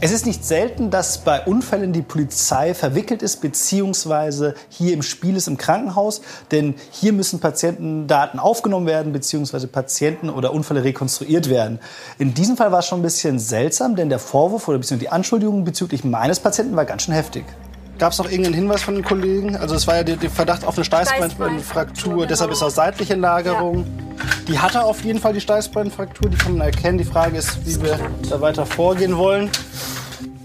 [0.00, 5.36] Es ist nicht selten, dass bei Unfällen die Polizei verwickelt ist, beziehungsweise hier im Spiel
[5.36, 6.22] ist im Krankenhaus.
[6.50, 11.80] Denn hier müssen Patientendaten aufgenommen werden, beziehungsweise Patienten oder Unfälle rekonstruiert werden.
[12.18, 15.12] In diesem Fall war es schon ein bisschen seltsam, denn der Vorwurf oder beziehungsweise die
[15.12, 17.44] Anschuldigung bezüglich meines Patienten war ganz schön heftig.
[17.98, 19.56] Gab es noch irgendeinen Hinweis von den Kollegen?
[19.56, 23.86] Also es war ja der, der Verdacht auf eine Steißbeinfraktur, deshalb ist auch seitliche Lagerung.
[24.48, 26.98] Die hatte auf jeden Fall die Steißbeinfraktur, die kann man erkennen.
[26.98, 27.98] Die Frage ist, wie wir
[28.28, 29.48] da weiter vorgehen wollen.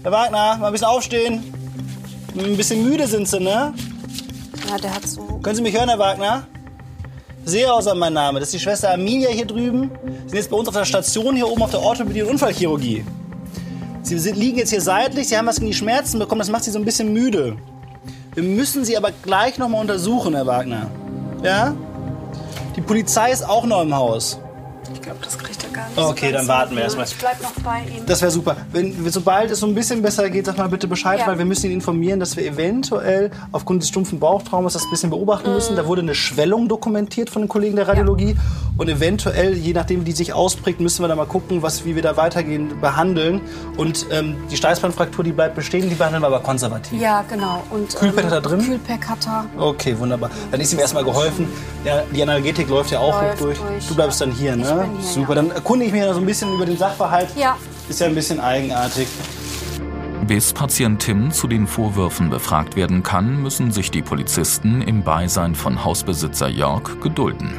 [0.02, 1.52] Herr Wagner, mal ein bisschen aufstehen.
[2.38, 3.74] Ein bisschen müde sind Sie, ne?
[4.68, 5.20] Ja, der hat so...
[5.42, 6.46] Können Sie mich hören, Herr Wagner?
[7.44, 8.38] Seehauser mein Name.
[8.38, 9.90] Das ist die Schwester Arminia hier drüben.
[10.04, 13.04] Sie sind jetzt bei uns auf der Station hier oben auf der Orthopädie und Unfallchirurgie.
[14.02, 16.64] Sie sind, liegen jetzt hier seitlich, Sie haben was gegen die Schmerzen bekommen, das macht
[16.64, 17.56] Sie so ein bisschen müde.
[18.34, 20.90] Wir müssen Sie aber gleich noch mal untersuchen, Herr Wagner.
[21.42, 21.74] Ja?
[22.76, 24.38] Die Polizei ist auch noch im Haus.
[25.00, 25.98] Ich glaube, das kriegt er gar nicht.
[25.98, 27.06] Okay, dann warten wir erstmal.
[27.06, 28.04] Ich bleib noch bei ihm.
[28.06, 28.56] Das wäre super.
[28.70, 31.26] Wenn, sobald es so ein bisschen besser geht, sag mal bitte Bescheid, Ja.
[31.26, 35.08] weil wir müssen ihn informieren, dass wir eventuell aufgrund des stumpfen Bauchtraumas das ein bisschen
[35.10, 35.74] beobachten müssen.
[35.76, 38.36] Da wurde eine Schwellung dokumentiert von den Kollegen der Radiologie.
[38.76, 41.94] Und eventuell, je nachdem, wie die sich ausprägt, müssen wir da mal gucken, was, wie
[41.96, 43.40] wir da weitergehen, behandeln.
[43.78, 47.00] Und ähm, die Steißbeinfraktur, die bleibt bestehen, die behandeln wir aber konservativ.
[47.00, 47.62] Ja, genau.
[47.70, 48.60] Und, Kühlpack hat er drin?
[48.60, 49.44] Kühlpack hat er.
[49.58, 50.30] Okay, wunderbar.
[50.50, 51.48] Dann ist ihm erstmal geholfen.
[51.84, 53.58] Ja, die Analgetik läuft ja auch Läuft durch.
[53.58, 53.86] durch.
[53.88, 54.88] Du bleibst dann hier, ne?
[54.90, 55.34] Bin hier, Super.
[55.34, 57.28] Dann erkunde ich mich ja so ein bisschen über den Sachverhalt.
[57.36, 57.56] Ja.
[57.88, 59.08] Ist ja ein bisschen eigenartig.
[60.26, 65.54] Bis Patient Tim zu den Vorwürfen befragt werden kann, müssen sich die Polizisten im Beisein
[65.54, 67.50] von Hausbesitzer Jörg gedulden.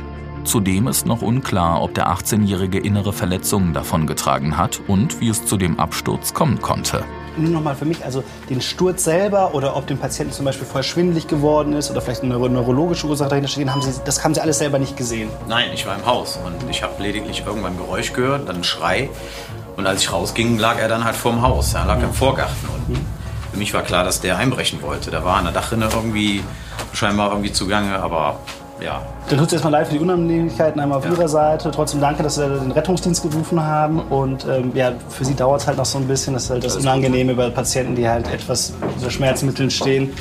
[0.43, 5.57] Zudem ist noch unklar, ob der 18-Jährige innere Verletzungen davongetragen hat und wie es zu
[5.57, 7.03] dem Absturz kommen konnte.
[7.37, 10.83] Nur nochmal für mich, also den Sturz selber oder ob dem Patienten zum Beispiel vorher
[10.83, 14.33] schwindelig geworden ist oder vielleicht eine neuro- neurologische Ursache dahinter steht, haben Sie, das haben
[14.33, 15.29] Sie alles selber nicht gesehen.
[15.47, 18.63] Nein, ich war im Haus und ich habe lediglich irgendwann ein Geräusch gehört, dann einen
[18.63, 19.09] Schrei.
[19.77, 21.73] Und als ich rausging, lag er dann halt vorm Haus.
[21.73, 23.05] Er lag im Vorgarten unten.
[23.51, 25.11] Für mich war klar, dass der einbrechen wollte.
[25.11, 26.43] Da war an der Dachrinne irgendwie
[26.93, 28.39] scheinbar irgendwie zugange, aber
[28.81, 29.01] ja.
[29.29, 31.71] Dann tut es erstmal leid für die Unannehmlichkeiten einmal auf Ihrer Seite.
[31.71, 33.99] Trotzdem danke, dass Sie den Rettungsdienst gerufen haben.
[33.99, 36.33] Und ähm, ja, für Sie dauert es halt noch so ein bisschen.
[36.33, 40.13] Das ist halt das Unangenehme bei Patienten, die halt etwas unter Schmerzmitteln stehen.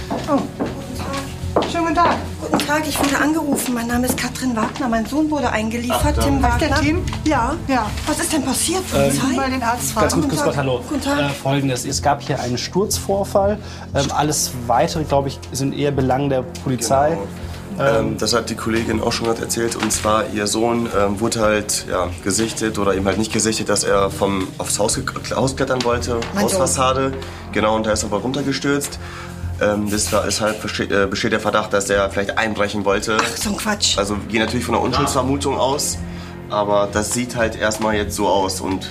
[1.70, 2.16] Schönen guten Tag.
[2.50, 3.74] Guten Tag, ich wurde angerufen.
[3.74, 4.88] Mein Name ist Katrin Wagner.
[4.88, 6.42] Mein Sohn wurde eingeliefert, Ach, Tim.
[6.42, 6.68] Wagner.
[6.68, 7.04] der Tim?
[7.24, 7.54] Ja.
[7.68, 7.86] Ja.
[8.06, 8.82] Was ist denn passiert?
[8.94, 9.36] Ähm, Polizei?
[9.36, 10.20] Mal den Arzt Ganz fragen.
[10.22, 10.80] gut, grüß Gott, hallo.
[10.88, 11.18] Guten Tag.
[11.20, 13.58] Äh, Folgendes, es gab hier einen Sturzvorfall.
[13.94, 17.16] Ähm, alles Weitere, glaube ich, sind eher Belang der Polizei.
[17.80, 19.76] Ähm, das hat die Kollegin auch schon gerade erzählt.
[19.76, 23.84] Und zwar, ihr Sohn ähm, wurde halt ja, gesichtet oder eben halt nicht gesichtet, dass
[23.84, 24.98] er vom, aufs Haus,
[25.34, 26.44] Haus klettern wollte, Mein.
[26.44, 27.12] Hausfassade.
[27.52, 28.98] Genau, und da ist er aber runtergestürzt.
[29.60, 33.16] Ähm, deshalb besteht, äh, besteht der Verdacht, dass er vielleicht einbrechen wollte.
[33.20, 33.98] Ach, so ein Quatsch.
[33.98, 35.98] Also wir gehen natürlich von einer Unschuldsvermutung aus.
[36.48, 38.60] Aber das sieht halt erstmal jetzt so aus.
[38.60, 38.88] Und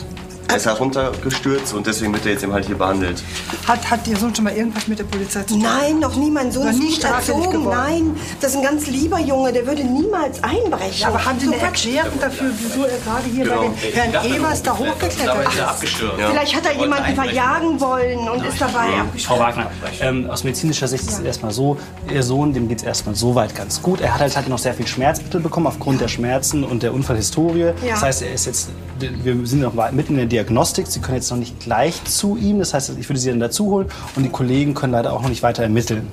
[0.50, 3.24] er ist halt runtergestürzt und deswegen wird er jetzt eben halt hier behandelt.
[3.68, 5.62] Hat, hat Ihr Sohn schon mal irgendwas mit der Polizei zu tun?
[5.62, 6.32] Nein, noch nie.
[6.32, 7.70] Mein Sohn ist straffällig erzogen.
[7.70, 9.54] Nein, das ist ein ganz lieber Junge.
[9.54, 11.02] Der würde niemals einbrechen.
[11.02, 11.62] Ja, aber haben Sie So eine.
[11.62, 13.62] Erklärung dafür, wieso er gerade hier bei Genau.
[13.70, 15.60] den Herrn Evers da hochgeklettert ist?
[15.62, 16.16] abgestürzt.
[16.30, 19.26] Vielleicht hat er jemanden verjagen wollen und ist dabei abgestürzt.
[19.28, 21.78] Frau Wagner, ähm, aus medizinischer Sicht ist es erstmal so,
[22.12, 24.02] Ihr Sohn, dem geht es erstmal soweit ganz gut.
[24.02, 27.60] Er hat halt, halt noch sehr viel Schmerzmittel bekommen aufgrund der Schmerzen und der Unfallhistorie.
[27.60, 27.74] Ja.
[27.92, 30.88] Das heißt, er ist jetzt, wir sind noch mitten in der Diagnostik.
[30.88, 32.60] Sie können jetzt noch nicht gleich zu ihm.
[32.60, 35.30] Das heißt, ich würde Sie dann dazu holen und die Kollegen können leider auch noch
[35.30, 36.08] nicht weiter ermitteln.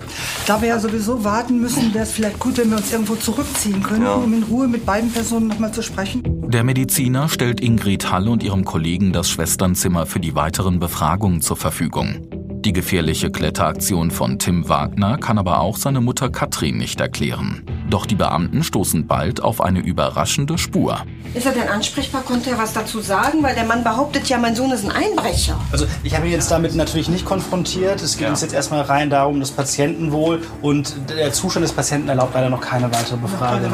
[0.46, 3.82] Da wir ja sowieso warten müssen, wäre es vielleicht gut, wenn wir uns irgendwo zurückziehen
[3.82, 4.14] könnten, Ja.
[4.14, 6.22] um in Ruhe mit beiden Personen nochmal zu sprechen.
[6.50, 11.56] Der Mediziner stellt Ingrid Hall und ihrem Kollegen das Schwesternzimmer für die weiteren Befragungen zur
[11.56, 12.26] Verfügung.
[12.66, 17.62] Die gefährliche Kletteraktion von Tim Wagner kann aber auch seine Mutter Katrin nicht erklären.
[17.88, 20.98] Doch die Beamten stoßen bald auf eine überraschende Spur.
[21.32, 22.22] Ist er denn ansprechbar?
[22.22, 23.40] Konnte er was dazu sagen?
[23.44, 25.60] Weil der Mann behauptet ja, mein Sohn ist ein Einbrecher.
[25.70, 28.02] Also ich habe ihn jetzt damit natürlich nicht konfrontiert.
[28.02, 32.34] Es geht uns jetzt erstmal rein darum, das Patientenwohl und der Zustand des Patienten erlaubt
[32.34, 33.72] leider noch keine weitere Befragung.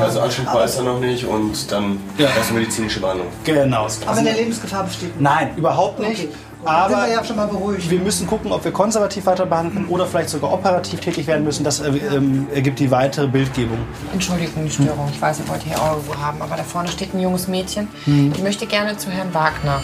[0.00, 2.26] Also ansprechbar ist er noch nicht und dann Ja.
[2.36, 3.28] erst medizinische Behandlung.
[3.44, 3.86] Genau.
[4.04, 5.20] Aber eine Lebensgefahr besteht nicht.
[5.20, 6.26] Nein, überhaupt nicht.
[6.64, 7.90] Aber sind wir ja schon mal beruhigt.
[7.90, 11.64] wir müssen gucken, ob wir konservativ weiter behandeln oder vielleicht sogar operativ tätig werden müssen.
[11.64, 13.78] Das äh, ähm, ergibt die weitere Bildgebung.
[14.12, 15.08] Entschuldigung, die Störung.
[15.12, 17.88] Ich weiß, ihr wollt hier auch irgendwo haben, aber da vorne steht ein junges Mädchen.
[18.04, 18.32] Hm.
[18.34, 19.80] Ich möchte gerne zu Herrn Wagner.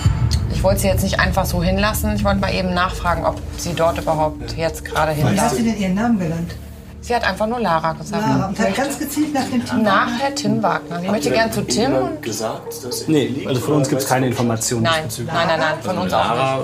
[0.53, 2.15] Ich wollte sie jetzt nicht einfach so hinlassen.
[2.17, 5.65] Ich wollte mal eben nachfragen, ob sie dort überhaupt jetzt gerade Wie hat sie hinlassen.
[5.65, 6.55] denn ihren Namen genannt?
[7.09, 8.23] Sie hat einfach nur Lara gesagt.
[8.23, 8.49] Lara.
[8.49, 9.83] Und hat ganz gezielt nach dem Team.
[9.83, 11.03] nach Herr Tim Wagner.
[11.03, 12.21] Ich möchte gerne zu Tim und...
[12.23, 14.83] gesagt, dass Nee, also von uns gibt es keine Informationen.
[14.83, 16.37] Nein, nein, nein, nein, von uns auch nicht.
[16.37, 16.61] Lara,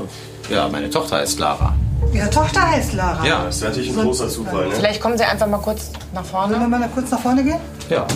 [0.50, 1.74] ja, meine Tochter heißt Lara.
[2.12, 3.24] Ihre Tochter heißt Lara.
[3.24, 3.44] Ja.
[3.44, 4.74] Das wäre natürlich ein großer Zufall, ne?
[4.74, 6.52] Vielleicht kommen Sie einfach mal kurz nach vorne.
[6.58, 7.60] Sollen wir mal kurz nach vorne gehen?
[7.88, 8.06] Ja.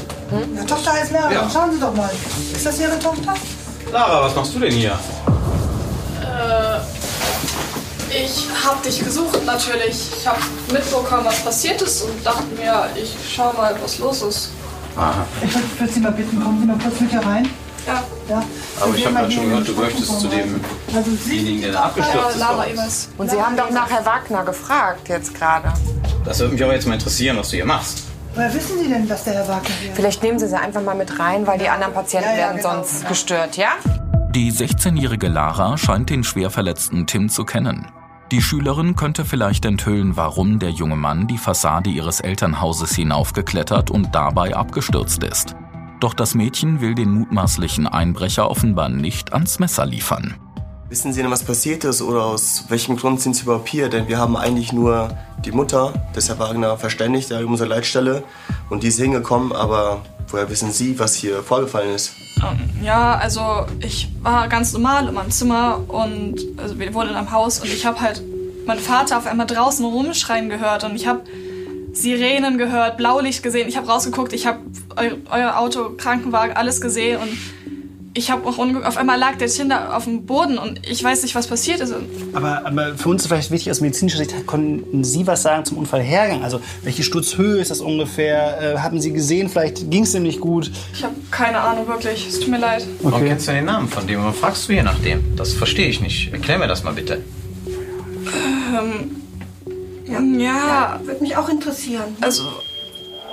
[0.54, 1.32] Ihre Tochter heißt Lara.
[1.32, 1.40] Ja.
[1.40, 2.10] Dann Schauen Sie doch mal.
[2.52, 3.32] Ist das Ihre Tochter?
[3.90, 4.92] Lara, was machst du denn hier?
[8.11, 10.09] Ich hab dich gesucht natürlich.
[10.18, 10.38] Ich hab
[10.73, 14.51] mitbekommen, was passiert ist und dachte mir, ich schau mal, was los ist.
[14.97, 15.25] Aha.
[15.44, 17.49] Ich würde würd Sie mal bitten, kommen Sie mal kurz mit hier rein.
[17.87, 18.03] Ja.
[18.29, 18.42] ja.
[18.81, 20.61] Aber ich habe gerade schon gehört, du möchtest zu Trockenraum.
[20.94, 22.47] Also demjenigen, der da abgestürzt ist.
[22.47, 23.09] bei uns.
[23.16, 25.73] Und Sie haben doch nach Herr Wagner gefragt jetzt gerade.
[26.25, 28.05] Das würde mich aber jetzt mal interessieren, was du hier machst.
[28.35, 29.97] Woher wissen Sie denn, dass der Herr Wagner hier ist?
[29.97, 32.57] Vielleicht nehmen Sie sie einfach mal mit rein, weil die anderen Patienten Ja, ja, werden
[32.59, 32.75] genau.
[32.85, 33.68] sonst gestört, ja?
[34.35, 37.87] Die 16-jährige Lara scheint den schwer verletzten Tim zu kennen.
[38.30, 44.14] Die Schülerin könnte vielleicht enthüllen, warum der junge Mann die Fassade ihres Elternhauses hinaufgeklettert und
[44.14, 45.56] dabei abgestürzt ist.
[45.98, 50.34] Doch das Mädchen will den mutmaßlichen Einbrecher offenbar nicht ans Messer liefern.
[50.90, 53.90] Wissen Sie denn, was passiert ist oder aus welchem Grund sind Sie überhaupt hier?
[53.90, 55.11] Denn wir haben eigentlich nur
[55.44, 58.22] die Mutter des Herr Wagner verständigt, ja, unsere Leitstelle.
[58.70, 62.12] Und die ist hingekommen, aber woher wissen Sie, was hier vorgefallen ist?
[62.38, 67.16] Ähm, ja, also ich war ganz normal in meinem Zimmer und also wir wohnen in
[67.16, 68.22] einem Haus und ich habe halt
[68.66, 71.20] meinen Vater auf einmal draußen rumschreien gehört und ich habe
[71.92, 73.68] Sirenen gehört, Blaulicht gesehen.
[73.68, 74.61] Ich habe rausgeguckt, ich habe
[74.96, 77.29] eu euer Auto, Krankenwagen, alles gesehen und
[78.18, 81.37] ich habe auch auf einmal lag der Tinder auf dem Boden und ich weiß nicht,
[81.37, 81.94] was passiert ist.
[82.33, 85.78] Aber, aber für uns ist vielleicht wichtig aus medizinischer Sicht, konnten Sie was sagen zum
[85.78, 86.42] Unfallhergang?
[86.42, 88.74] Also welche Sturzhöhe ist das ungefähr?
[88.74, 90.72] Äh, haben Sie gesehen, vielleicht ging es ihm nicht gut?
[90.92, 92.26] Ich habe keine Ahnung wirklich.
[92.28, 92.85] Es tut mir leid.
[93.02, 94.18] Warum kennst du den Namen von dem?
[94.18, 95.37] Warum fragst du je nach dem?
[95.37, 96.33] Das verstehe ich nicht.
[96.33, 97.22] Erklär mir das mal bitte.
[98.76, 102.16] Ähm, ja, Würde mich auch interessieren.
[102.20, 102.42] Also,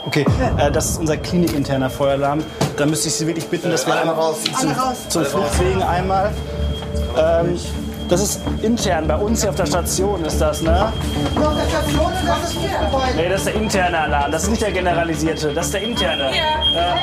[0.06, 0.26] Okay,
[0.58, 2.44] äh, das ist unser klinikinterner Feueralarm.
[2.78, 4.74] Da müsste ich Sie wirklich bitten, dass wir einmal raus zum,
[5.10, 6.32] zum Fluchtwegen einmal.
[7.18, 7.58] Ähm,
[8.08, 10.84] das ist intern, bei uns hier auf der Station ist das, ne?
[10.84, 13.16] Auf der Station und das ist Gebäude.
[13.16, 16.30] Nee, das ist der interne Alarm, das ist nicht der generalisierte, das ist der interne.
[16.36, 16.96] Ja.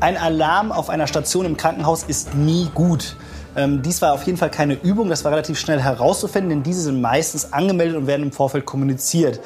[0.00, 3.14] Ein Alarm auf einer Station im Krankenhaus ist nie gut.
[3.58, 6.82] Ähm, dies war auf jeden Fall keine Übung, das war relativ schnell herauszufinden, denn diese
[6.82, 9.40] sind meistens angemeldet und werden im Vorfeld kommuniziert.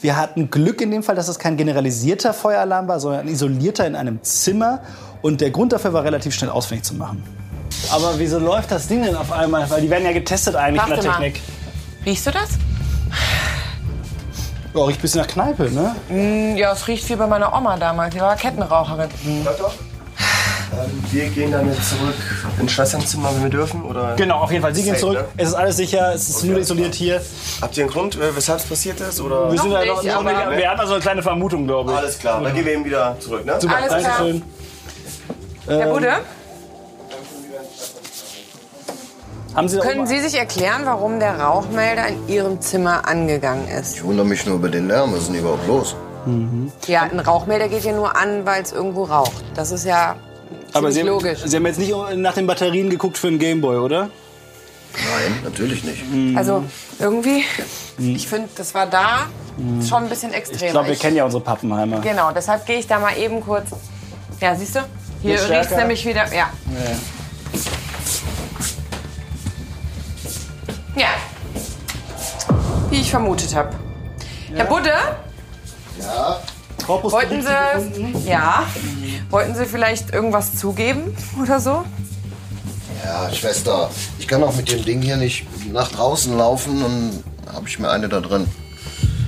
[0.00, 3.86] Wir hatten Glück in dem Fall, dass es kein generalisierter Feueralarm war, sondern ein isolierter
[3.86, 4.80] in einem Zimmer.
[5.22, 7.22] Und der Grund dafür war relativ schnell ausfindig zu machen.
[7.90, 9.68] Aber wieso läuft das Ding denn auf einmal?
[9.70, 11.20] Weil die werden ja getestet eigentlich in Warte der mal.
[11.20, 11.40] Technik.
[12.04, 12.50] Riechst du das?
[14.74, 15.94] Ja, riecht ein bisschen nach Kneipe, ne?
[16.10, 18.12] Mm, Ja, es riecht wie bei meiner Oma damals.
[18.14, 19.08] Die war Kettenraucherin.
[19.24, 19.46] Ähm,
[21.10, 22.14] wir gehen dann jetzt zurück
[22.60, 24.14] ins Schwesternzimmer, wenn wir dürfen, oder?
[24.16, 24.74] Genau, auf jeden Fall.
[24.74, 25.18] Sie gehen Safe, zurück.
[25.18, 25.24] ne?
[25.36, 27.20] Es ist alles sicher, es ist nur isoliert hier.
[27.60, 29.50] Habt ihr einen Grund, äh, weshalb es passiert ist, oder?
[29.52, 31.66] Wir, sind Noch ja noch, nicht, noch nicht, aber- wir hatten also eine kleine Vermutung,
[31.66, 31.96] glaube ich.
[31.98, 33.60] Alles klar, dann gehen wir eben wieder zurück, ne?
[33.60, 34.02] Super, Alles klar.
[34.02, 34.42] Dankeschön.
[35.66, 36.12] Herr Ähm, Bude,
[39.54, 43.68] Haben Sie da können oben- Sie sich erklären, warum der Rauchmelder in Ihrem Zimmer angegangen
[43.68, 43.94] ist?
[43.96, 45.12] Ich wundere mich nur über den Lärm.
[45.12, 45.94] Was ist denn überhaupt los?
[46.86, 49.44] Ja, ein Rauchmelder geht ja nur an, weil es irgendwo raucht.
[49.54, 50.16] Das ist ja
[50.74, 51.40] Aber Sie haben, logisch.
[51.44, 54.10] Sie haben jetzt nicht nach den Batterien geguckt für einen Gameboy, oder?
[54.94, 56.04] Nein, natürlich nicht.
[56.36, 56.64] Also
[57.00, 57.44] irgendwie,
[57.98, 59.26] ich finde, das war da
[59.88, 60.66] schon ein bisschen extrem.
[60.66, 62.00] Ich glaube, wir kennen ja unsere Pappenheimer.
[62.00, 63.70] Genau, deshalb gehe ich da mal eben kurz.
[64.40, 64.80] Ja, siehst du?
[65.22, 66.26] Hier riecht es nämlich wieder.
[66.32, 66.50] Ja.
[70.96, 71.08] Ja.
[72.90, 73.70] Wie ich vermutet habe.
[74.54, 74.92] Herr Budde,
[76.00, 76.40] Ja,
[76.86, 78.26] Korpus wollten Sie, gefunden?
[78.28, 78.64] ja,
[79.30, 81.84] wollten Sie vielleicht irgendwas zugeben oder so?
[83.04, 83.90] ja, Schwester.
[84.18, 87.90] Ich kann auch mit dem Ding hier nicht nach draußen laufen und habe ich mir
[87.90, 88.46] eine da drin.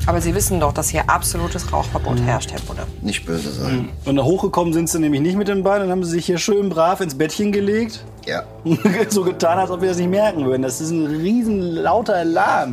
[0.07, 2.87] Aber Sie wissen doch, dass hier absolutes Rauchverbot herrscht, Herr Budde.
[3.03, 3.89] Nicht böse sein.
[4.05, 5.81] Und da hochgekommen sind sie nämlich nicht mit dem Bein.
[5.81, 8.05] Dann haben sie sich hier schön brav ins Bettchen gelegt.
[8.25, 8.45] Ja.
[9.09, 10.63] so getan, als ob wir das nicht merken würden.
[10.63, 12.73] Das ist ein riesen lauter Alarm.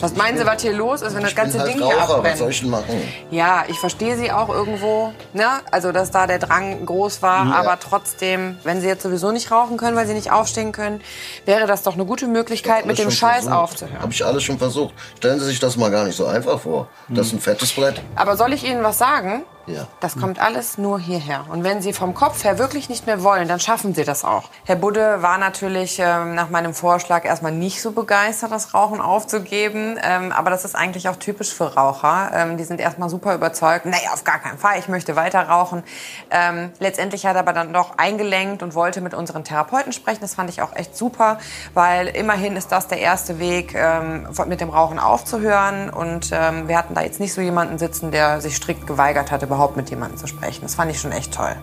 [0.00, 1.86] Was meinen Sie, was hier los ist, wenn das Ich bin ganze halt Ding hier
[1.94, 2.38] Raucher, was abbrennt?
[2.38, 3.02] soll ich denn machen?
[3.30, 5.46] Ja, ich verstehe Sie auch irgendwo, ne?
[5.70, 7.46] Also, dass da der Drang groß war.
[7.46, 7.54] Ja.
[7.54, 11.00] Aber trotzdem, wenn Sie jetzt sowieso nicht rauchen können, weil Sie nicht aufstehen können,
[11.46, 14.00] wäre das doch eine gute Möglichkeit, mit dem Scheiß aufzuhören.
[14.02, 14.94] Habe ich alles schon versucht.
[15.16, 16.88] Stellen Sie sich das mal gar nicht so einfach vor.
[17.08, 18.00] Das ist ein fettes Brett.
[18.16, 19.44] Aber soll ich Ihnen was sagen?
[19.66, 19.86] Ja.
[20.00, 21.46] Das kommt alles nur hierher.
[21.50, 24.44] Und wenn Sie vom Kopf her wirklich nicht mehr wollen, dann schaffen Sie das auch.
[24.64, 29.98] Herr Budde war natürlich ähm, nach meinem Vorschlag erstmal nicht so begeistert, das Rauchen aufzugeben.
[30.02, 32.30] Ähm, aber das ist eigentlich auch typisch für Raucher.
[32.34, 33.86] Ähm, die sind erstmal super überzeugt.
[33.86, 35.82] Nee, auf gar keinen Fall, ich möchte weiter rauchen.
[36.30, 40.20] Ähm, letztendlich hat er aber dann doch eingelenkt und wollte mit unseren Therapeuten sprechen.
[40.20, 41.38] Das fand ich auch echt super,
[41.72, 45.90] weil immerhin ist das der erste Weg, ähm, mit dem Rauchen aufzuhören.
[45.90, 49.42] Und ähm, wir hatten da jetzt nicht so jemanden sitzen, der sich strikt geweigert hat,
[49.54, 50.62] überhaupt mit jemandem zu sprechen.
[50.62, 51.54] Das fand ich schon echt toll.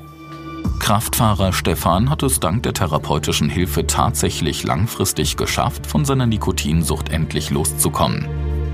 [0.79, 7.49] Kraftfahrer Stefan hat es dank der therapeutischen Hilfe tatsächlich langfristig geschafft, von seiner Nikotinsucht endlich
[7.49, 8.27] loszukommen.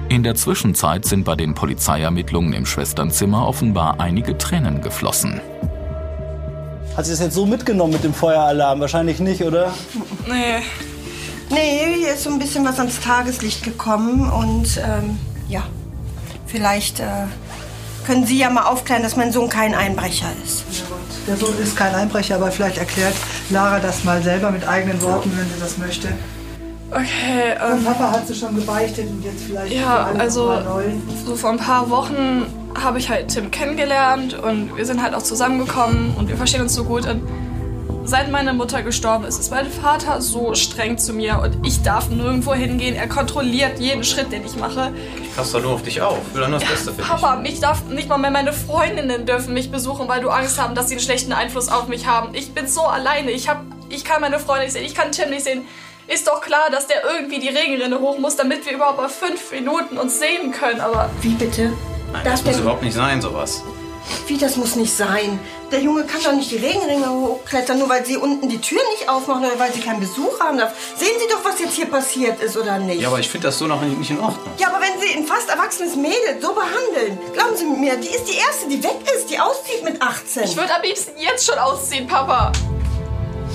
[0.09, 5.41] In der Zwischenzeit sind bei den Polizeiermittlungen im Schwesternzimmer offenbar einige Tränen geflossen.
[6.95, 8.79] Hat sie das jetzt so mitgenommen mit dem Feueralarm?
[8.79, 9.73] Wahrscheinlich nicht, oder?
[10.27, 10.63] Nee.
[11.49, 15.17] Nee, hier ist so ein bisschen was ans Tageslicht gekommen und ähm,
[15.49, 15.63] ja,
[16.45, 17.25] vielleicht äh,
[18.07, 20.63] können Sie ja mal aufklären, dass mein Sohn kein Einbrecher ist.
[21.27, 23.13] Der Sohn ist kein Einbrecher, aber vielleicht erklärt
[23.49, 26.07] Lara das mal selber mit eigenen Worten, wenn sie das möchte.
[26.89, 30.53] Okay, Und ähm, Papa hat sie schon gebeichtet und jetzt vielleicht ja, also
[31.25, 32.45] so vor ein paar Wochen
[32.81, 36.73] habe ich halt Tim kennengelernt und wir sind halt auch zusammengekommen und wir verstehen uns
[36.73, 37.05] so gut.
[37.05, 37.21] Und
[38.07, 42.09] seit meine Mutter gestorben ist, ist mein Vater so streng zu mir und ich darf
[42.09, 42.95] nirgendwo hingehen.
[42.95, 44.93] Er kontrolliert jeden Schritt, den ich mache.
[45.21, 46.19] Ich passe doch nur auf dich auf.
[46.29, 47.07] Ich will nur das Beste für dich.
[47.07, 50.73] Papa, mich darf nicht mal mehr meine Freundinnen dürfen mich besuchen, weil du Angst haben,
[50.73, 52.33] dass sie einen schlechten Einfluss auf mich haben.
[52.33, 53.31] Ich bin so alleine.
[53.31, 54.85] Ich hab, ich kann meine Freunde nicht sehen.
[54.85, 55.63] Ich kann Tim nicht sehen.
[56.07, 59.51] Ist doch klar, dass der irgendwie die Regenrinne hoch muss, damit wir überhaupt mal fünf
[59.51, 60.79] Minuten uns sehen können.
[60.79, 61.73] Aber wie bitte?
[62.13, 63.61] Nein, Darf das muss überhaupt nicht sein, sowas.
[64.27, 65.37] Wie, das muss nicht sein.
[65.71, 69.09] Der Junge kann doch nicht die Regenringe hochklettern, nur weil sie unten die Tür nicht
[69.09, 70.73] aufmachen oder weil sie keinen Besuch haben darf.
[70.95, 73.01] Sehen Sie doch, was jetzt hier passiert ist, oder nicht?
[73.01, 74.47] Ja, aber ich finde das so noch nicht in Ordnung.
[74.57, 78.25] Ja, aber wenn Sie ein fast erwachsenes Mädel so behandeln, glauben Sie mir, die ist
[78.25, 80.43] die Erste, die weg ist, die auszieht mit 18.
[80.43, 82.53] ich würde am liebsten jetzt schon ausziehen, Papa.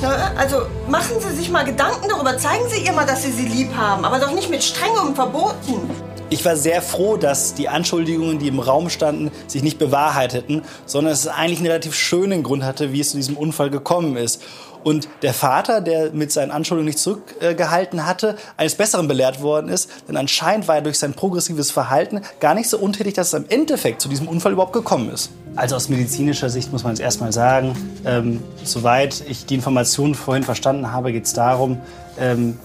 [0.03, 2.37] Na, also machen Sie sich mal Gedanken darüber.
[2.37, 5.15] Zeigen Sie ihr mal, dass Sie sie lieb haben, aber doch nicht mit strengem und
[5.15, 5.89] verboten.
[6.33, 11.13] Ich war sehr froh, dass die Anschuldigungen, die im Raum standen, sich nicht bewahrheiteten, sondern
[11.13, 14.43] es eigentlich einen relativ schönen Grund hatte, wie es zu diesem Unfall gekommen ist.
[14.83, 19.91] Und der Vater, der mit seinen Anschuldigungen nicht zurückgehalten hatte, eines Besseren belehrt worden ist,
[20.09, 23.45] denn anscheinend war er durch sein progressives Verhalten gar nicht so untätig, dass es im
[23.51, 25.33] Endeffekt zu diesem Unfall überhaupt gekommen ist.
[25.55, 30.45] Also aus medizinischer Sicht muss man es erstmal sagen, ähm, soweit ich die Informationen vorhin
[30.45, 31.79] verstanden habe, geht es darum,
[32.19, 32.57] ähm,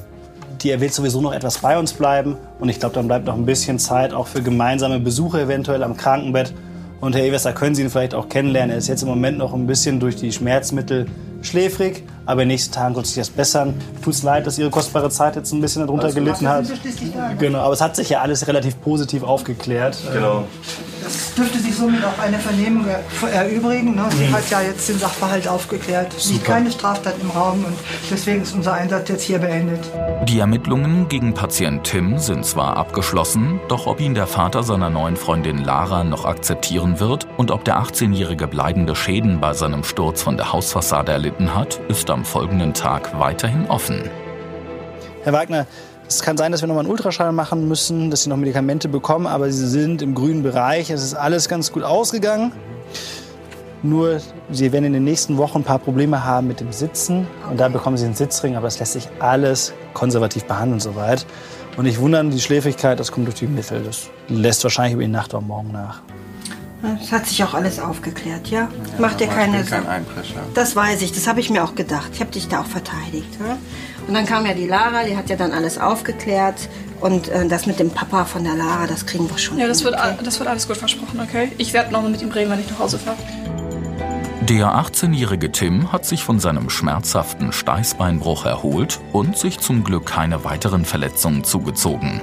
[0.63, 2.37] die er wird sowieso noch etwas bei uns bleiben.
[2.59, 5.95] Und ich glaube, dann bleibt noch ein bisschen Zeit auch für gemeinsame Besuche eventuell am
[5.95, 6.53] Krankenbett.
[6.99, 8.71] Und Herr Ewes, da können Sie ihn vielleicht auch kennenlernen.
[8.71, 11.05] Er ist jetzt im Moment noch ein bisschen durch die Schmerzmittel
[11.41, 13.73] schläfrig, aber in den nächsten Tagen wird sich das bessern.
[14.03, 16.65] Tut's leid, dass Ihre kostbare Zeit jetzt ein bisschen darunter gelitten hat.
[17.39, 19.97] Genau, aber es hat sich ja alles relativ positiv aufgeklärt.
[20.13, 20.45] Genau.
[21.03, 23.95] Das dürfte sich somit auch eine Vernehmung er- erübrigen.
[23.95, 24.03] Ne?
[24.09, 24.33] Sie Mhm.
[24.33, 26.07] hat ja jetzt den Sachverhalt aufgeklärt.
[26.17, 26.53] Es liegt Super.
[26.57, 27.75] keine Straftat im Raum und
[28.11, 29.79] deswegen ist unser Einsatz jetzt hier beendet.
[30.27, 35.15] Die Ermittlungen gegen Patient Tim sind zwar abgeschlossen, doch ob ihn der Vater seiner neuen
[35.15, 40.35] Freundin Lara noch akzeptieren wird und ob der 18-Jährige bleibende Schäden bei seinem Sturz von
[40.35, 44.09] der Hausfassade erlitten hat, ist am folgenden Tag weiterhin offen.
[45.23, 45.67] Herr Wagner,
[46.07, 48.87] es kann sein, dass wir noch mal einen Ultraschall machen müssen, dass Sie noch Medikamente
[48.87, 50.89] bekommen, aber Sie sind im grünen Bereich.
[50.89, 52.53] Es ist alles ganz gut ausgegangen.
[53.83, 57.27] Nur, Sie werden in den nächsten Wochen ein paar Probleme haben mit dem Sitzen.
[57.51, 61.25] Und da bekommen Sie einen Sitzring, aber das lässt sich alles konservativ behandeln soweit.
[61.75, 63.83] Und nicht wundern, die Schläfrigkeit, das kommt durch die Mittel.
[63.83, 66.01] Das lässt wahrscheinlich über die Nacht oder morgen nach.
[67.01, 68.69] Es hat sich auch alles aufgeklärt, ja?
[68.99, 70.05] Mach dir keine Sorgen.
[70.53, 72.09] Das weiß ich, das habe ich mir auch gedacht.
[72.13, 73.29] Ich habe dich da auch verteidigt.
[73.39, 73.57] Ja?
[74.07, 76.69] Und dann kam ja die Lara, die hat ja dann alles aufgeklärt.
[77.01, 79.57] Und äh, das mit dem Papa von der Lara, das kriegen wir schon.
[79.57, 80.17] Ja, das hin, wird, okay?
[80.23, 81.51] das wird alles gut versprochen, okay?
[81.57, 83.17] Ich werde noch mal mit ihm reden, wenn ich nach Hause fahre.
[84.41, 90.43] Der 18-jährige Tim hat sich von seinem schmerzhaften Steißbeinbruch erholt und sich zum Glück keine
[90.43, 92.21] weiteren Verletzungen zugezogen.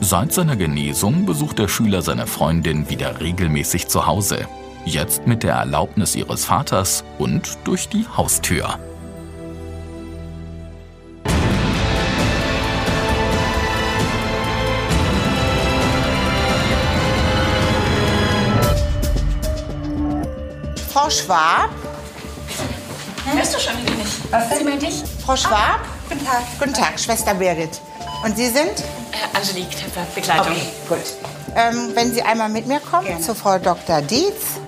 [0.00, 4.46] Seit seiner Genesung besucht der Schüler seine Freundin wieder regelmäßig zu Hause.
[4.84, 8.78] Jetzt mit der Erlaubnis ihres Vaters und durch die Haustür.
[20.92, 21.70] Frau Schwab?
[23.26, 24.32] Hörst du schon wieder nicht?
[24.32, 25.02] Was Sie meinte ich?
[25.24, 25.80] Frau Schwab?
[26.08, 26.42] guten Tag.
[26.58, 27.80] Guten Tag, Schwester Birgit.
[28.24, 28.66] Und Sie sind?
[28.66, 30.52] Äh, Angelique Töpfer, Begleitung.
[30.52, 30.98] Okay, gut.
[31.56, 34.02] Ähm, wenn Sie einmal mit mir kommen zu Frau Dr.
[34.02, 34.58] Dietz.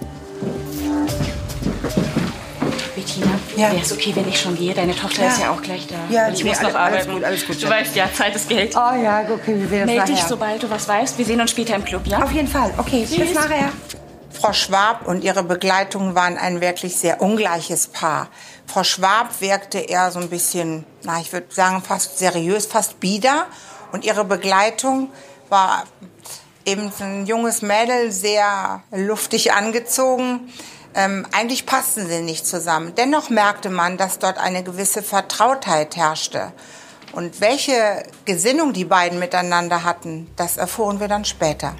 [2.94, 3.72] Bettina, ja.
[3.72, 4.74] wäre es okay, wenn ich schon gehe?
[4.74, 5.28] Deine Tochter Ja.
[5.30, 5.96] ist ja auch gleich da.
[6.10, 7.12] Ja, ich nee, muss noch alles- alles arbeiten.
[7.12, 7.70] gut, alles gut, Du ja.
[7.70, 8.74] weißt ja, Zeit ist Geld.
[8.76, 10.28] Oh ja, okay, wir das Meld dich, nachher.
[10.28, 11.18] sobald du was weißt.
[11.18, 12.22] Wir sehen uns später im Club, ja?
[12.22, 12.72] Auf jeden Fall.
[12.78, 13.34] Okay, bis Tschüss.
[13.34, 13.70] nachher.
[14.40, 18.28] Frau Schwab und ihre Begleitung waren ein wirklich sehr ungleiches Paar.
[18.66, 23.46] Frau Schwab wirkte eher so ein bisschen, na, ich würde sagen, fast seriös, fast bieder.
[23.92, 25.12] Und ihre Begleitung
[25.50, 25.84] war
[26.64, 30.50] eben ein junges Mädel, sehr luftig angezogen.
[30.94, 32.94] Ähm, eigentlich passten sie nicht zusammen.
[32.96, 36.52] Dennoch merkte man, dass dort eine gewisse Vertrautheit herrschte.
[37.12, 41.74] Und welche Gesinnung die beiden miteinander hatten, das erfuhren wir dann später.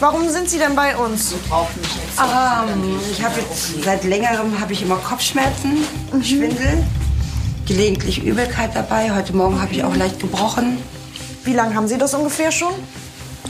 [0.00, 1.32] Warum sind Sie denn bei uns?
[1.32, 5.78] Ähm, ich habe jetzt seit längerem habe ich immer Kopfschmerzen,
[6.22, 6.84] Schwindel,
[7.66, 9.12] gelegentlich Übelkeit dabei.
[9.12, 10.78] Heute Morgen habe ich auch leicht gebrochen.
[11.42, 12.74] Wie lange haben Sie das ungefähr schon?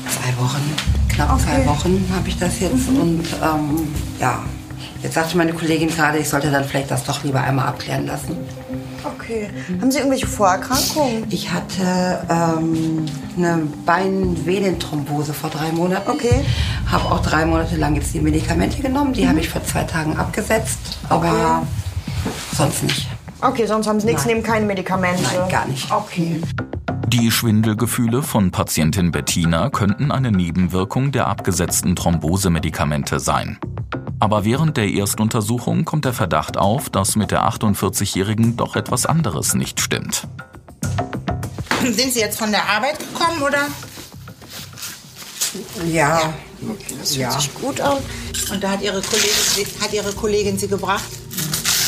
[0.08, 0.74] Zwei Wochen,
[1.10, 4.42] knapp zwei Wochen habe ich das jetzt und ähm, ja,
[5.02, 8.38] jetzt sagte meine Kollegin gerade, ich sollte dann vielleicht das doch lieber einmal abklären lassen.
[9.14, 9.50] Okay.
[9.80, 11.24] Haben Sie irgendwelche Vorerkrankungen?
[11.30, 16.10] Ich hatte ähm, eine Beinvenenthrombose vor drei Monaten.
[16.10, 16.44] Okay.
[16.90, 19.12] Habe auch drei Monate lang jetzt die Medikamente genommen.
[19.12, 20.98] Die habe ich vor zwei Tagen abgesetzt.
[21.08, 21.62] Aber
[22.56, 23.08] sonst nicht.
[23.40, 24.34] Okay, sonst haben Sie nichts, Nein.
[24.34, 25.22] nehmen keine Medikamente?
[25.22, 25.90] Nein, gar nicht.
[25.90, 26.40] Okay.
[27.06, 33.58] Die Schwindelgefühle von Patientin Bettina könnten eine Nebenwirkung der abgesetzten Thrombosemedikamente sein.
[34.20, 39.54] Aber während der Erstuntersuchung kommt der Verdacht auf, dass mit der 48-Jährigen doch etwas anderes
[39.54, 40.26] nicht stimmt.
[41.82, 43.66] Sind Sie jetzt von der Arbeit gekommen, oder?
[45.86, 46.34] Ja.
[46.68, 47.30] Okay, das Ja.
[47.30, 47.98] hört sich gut an.
[48.50, 51.04] Und da hat Ihre Kollegin, Sie- hat Ihre Kollegin Sie gebracht?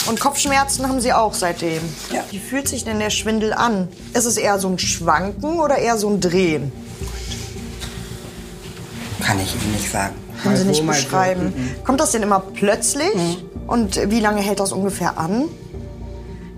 [0.07, 1.83] Und Kopfschmerzen haben Sie auch seitdem?
[2.13, 2.23] Ja.
[2.31, 3.89] Wie fühlt sich denn der Schwindel an?
[4.15, 6.73] Ist es eher so ein Schwanken oder eher so ein Drehen?
[9.21, 10.15] Kann ich Ihnen nicht sagen.
[10.43, 11.53] Können Sie nicht beschreiben.
[11.57, 11.85] Mhm.
[11.85, 13.13] Kommt das denn immer plötzlich?
[13.67, 15.45] Und wie lange hält das ungefähr an?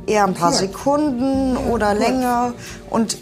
[0.06, 0.60] Eher ein paar Kurz.
[0.60, 2.54] Sekunden oder länger?
[2.90, 3.16] Und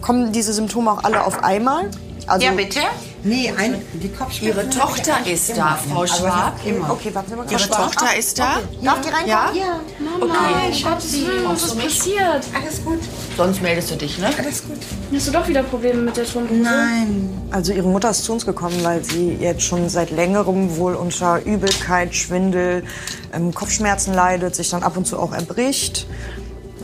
[0.00, 1.90] kommen diese Symptome auch alle auf einmal?
[2.26, 2.80] Also Ja, bitte?
[3.24, 4.44] Nee, ein, die Kopfschmerzen.
[4.44, 6.60] Ihre Tochter ich ist da, Frau Schwab.
[6.90, 7.46] Okay, warten Sie mal.
[7.50, 7.68] Ihre.
[7.70, 8.58] Tochter ist da?
[8.82, 9.28] Darf die reinkommen?
[9.28, 9.80] Ja?
[9.98, 10.74] Mama, Okay.
[10.74, 12.44] Schatzi, was ist passiert?
[12.54, 12.98] Alles gut.
[13.36, 14.28] Sonst meldest du dich, ne?
[14.38, 14.76] Alles gut.
[15.14, 16.60] Hast du doch wieder Probleme mit der Thrombose?
[16.60, 17.30] Nein.
[17.50, 21.42] Also ihre Mutter ist zu uns gekommen, weil sie jetzt schon seit längerem wohl unter
[21.44, 22.84] Übelkeit, Schwindel,
[23.32, 26.06] ähm, Kopfschmerzen leidet, sich dann ab und zu auch erbricht.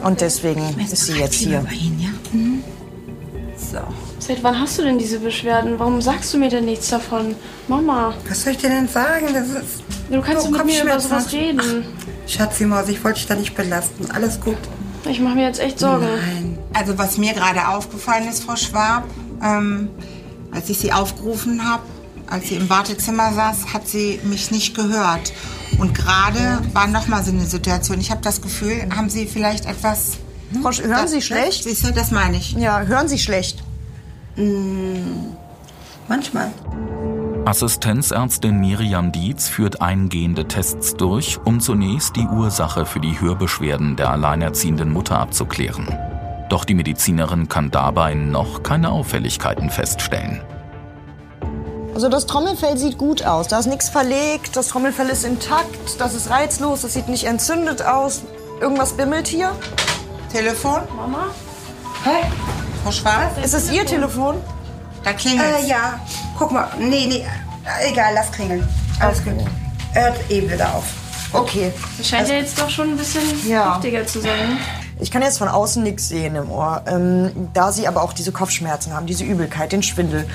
[0.02, 1.64] Und deswegen ist sie jetzt hier.
[3.58, 3.78] So.
[4.30, 5.76] Seit wann hast du denn diese Beschwerden?
[5.80, 7.34] Warum sagst du mir denn nichts davon?
[7.66, 8.14] Mama.
[8.28, 9.26] Was soll ich dir denn sagen?
[9.34, 11.84] Das ist Du kannst so doch mit mir über sowas reden.
[12.28, 14.08] Schatzi Maus, ich wollte dich da nicht belasten.
[14.12, 14.56] Alles gut.
[15.08, 16.04] Ich mache mir jetzt echt Sorgen.
[16.06, 16.58] Nein.
[16.74, 19.02] Also was mir gerade aufgefallen ist, Frau Schwab,
[19.42, 19.88] ähm,
[20.52, 21.82] als ich Sie aufgerufen habe,
[22.28, 25.32] als sie im Wartezimmer saß, hat sie mich nicht gehört.
[25.78, 27.98] Und gerade war noch mal so eine Situation.
[27.98, 30.18] Ich habe das Gefühl, haben Sie vielleicht etwas...
[30.62, 31.64] Frau Sch- hören Sie schlecht?
[31.64, 32.52] Siehst du, das meine ich.
[32.52, 33.64] Ja, hören Sie schlecht?
[36.08, 36.52] Manchmal.
[37.44, 44.10] Assistenzärztin Miriam Dietz führt eingehende Tests durch, um zunächst die Ursache für die Hörbeschwerden der
[44.10, 45.88] alleinerziehenden Mutter abzuklären.
[46.48, 50.42] Doch die Medizinerin kann dabei noch keine Auffälligkeiten feststellen.
[51.94, 53.48] Also das Trommelfell sieht gut aus.
[53.48, 57.82] Da ist nichts verlegt, das Trommelfell ist intakt, das ist reizlos, das sieht nicht entzündet
[57.82, 58.22] aus.
[58.60, 59.52] Irgendwas bimmelt hier?
[60.30, 60.82] Telefon?
[60.96, 61.26] Mama?
[62.04, 62.24] Hey?
[62.82, 63.42] Frau Schwab?
[63.44, 64.36] Ist es Ihr Telefon?
[65.04, 66.00] Da klingelt Äh, ja.
[66.38, 66.68] Guck mal.
[66.78, 67.24] Nee, nee.
[67.64, 68.66] Äh, Egal, lass klingeln.
[69.00, 69.34] Alles gut.
[69.92, 70.84] Hört eben wieder auf.
[71.32, 71.72] Okay.
[71.98, 73.74] Das scheint ja jetzt doch schon ein bisschen Ja.
[73.74, 74.58] heftiger zu sein.
[74.98, 76.82] Ich kann jetzt von außen nichts sehen im Ohr.
[76.86, 80.26] Ähm, da Sie aber auch diese Kopfschmerzen haben, diese Übelkeit, den Schwindel,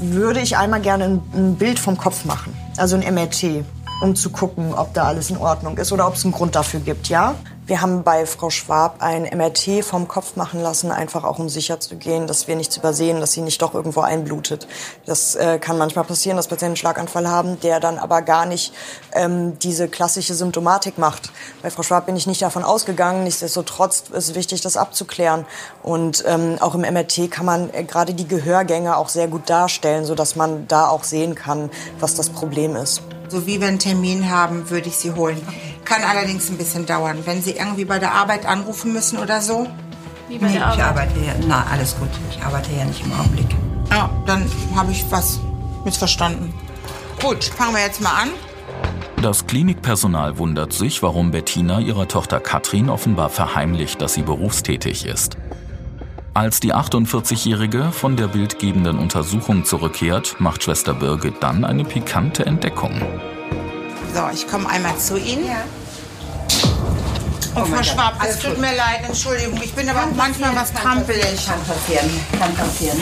[0.00, 2.54] würde ich einmal gerne ein, ein Bild vom Kopf machen.
[2.76, 3.64] Also ein MRT,
[4.02, 6.80] um zu gucken, ob da alles in Ordnung ist oder ob es einen Grund dafür
[6.80, 7.34] gibt, ja?
[7.66, 11.80] Wir haben bei Frau Schwab ein MRT vom Kopf machen lassen, einfach auch um sicher
[11.80, 14.68] zu gehen, dass wir nichts übersehen, dass sie nicht doch irgendwo einblutet.
[15.06, 18.74] Das äh, kann manchmal passieren, dass Patienten einen Schlaganfall haben, der dann aber gar nicht
[19.14, 21.32] ähm, diese klassische Symptomatik macht.
[21.62, 23.24] Bei Frau Schwab bin ich nicht davon ausgegangen.
[23.24, 25.46] Nichtsdestotrotz ist wichtig, das abzuklären.
[25.82, 30.04] Und ähm, auch im MRT kann man äh, gerade die Gehörgänge auch sehr gut darstellen,
[30.04, 33.00] sodass man da auch sehen kann, was das Problem ist.
[33.28, 35.40] So wie wir einen Termin haben, würde ich Sie holen.
[35.84, 37.18] Kann allerdings ein bisschen dauern.
[37.24, 39.66] Wenn Sie irgendwie bei der Arbeit anrufen müssen oder so?
[40.28, 41.34] Wie Nee, ich arbeite ja.
[41.46, 42.08] Na, alles gut.
[42.30, 43.48] Ich arbeite ja nicht im Augenblick.
[43.90, 45.40] Ja, dann habe ich was
[45.84, 46.52] missverstanden.
[47.22, 48.30] Gut, fangen wir jetzt mal an.
[49.22, 55.36] Das Klinikpersonal wundert sich, warum Bettina ihrer Tochter Katrin offenbar verheimlicht, dass sie berufstätig ist.
[56.34, 63.00] Als die 48-Jährige von der bildgebenden Untersuchung zurückkehrt, macht Schwester Birgit dann eine pikante Entdeckung.
[64.14, 65.44] So, ich komme einmal zu Ihnen.
[65.44, 65.64] Ja.
[67.56, 69.60] Oh Und mein Frau Schwab, es tut mir leid, Entschuldigung.
[69.60, 71.44] Ich bin aber manchmal was trampelig.
[71.44, 72.08] Kann passieren.
[72.38, 73.00] Kann passieren.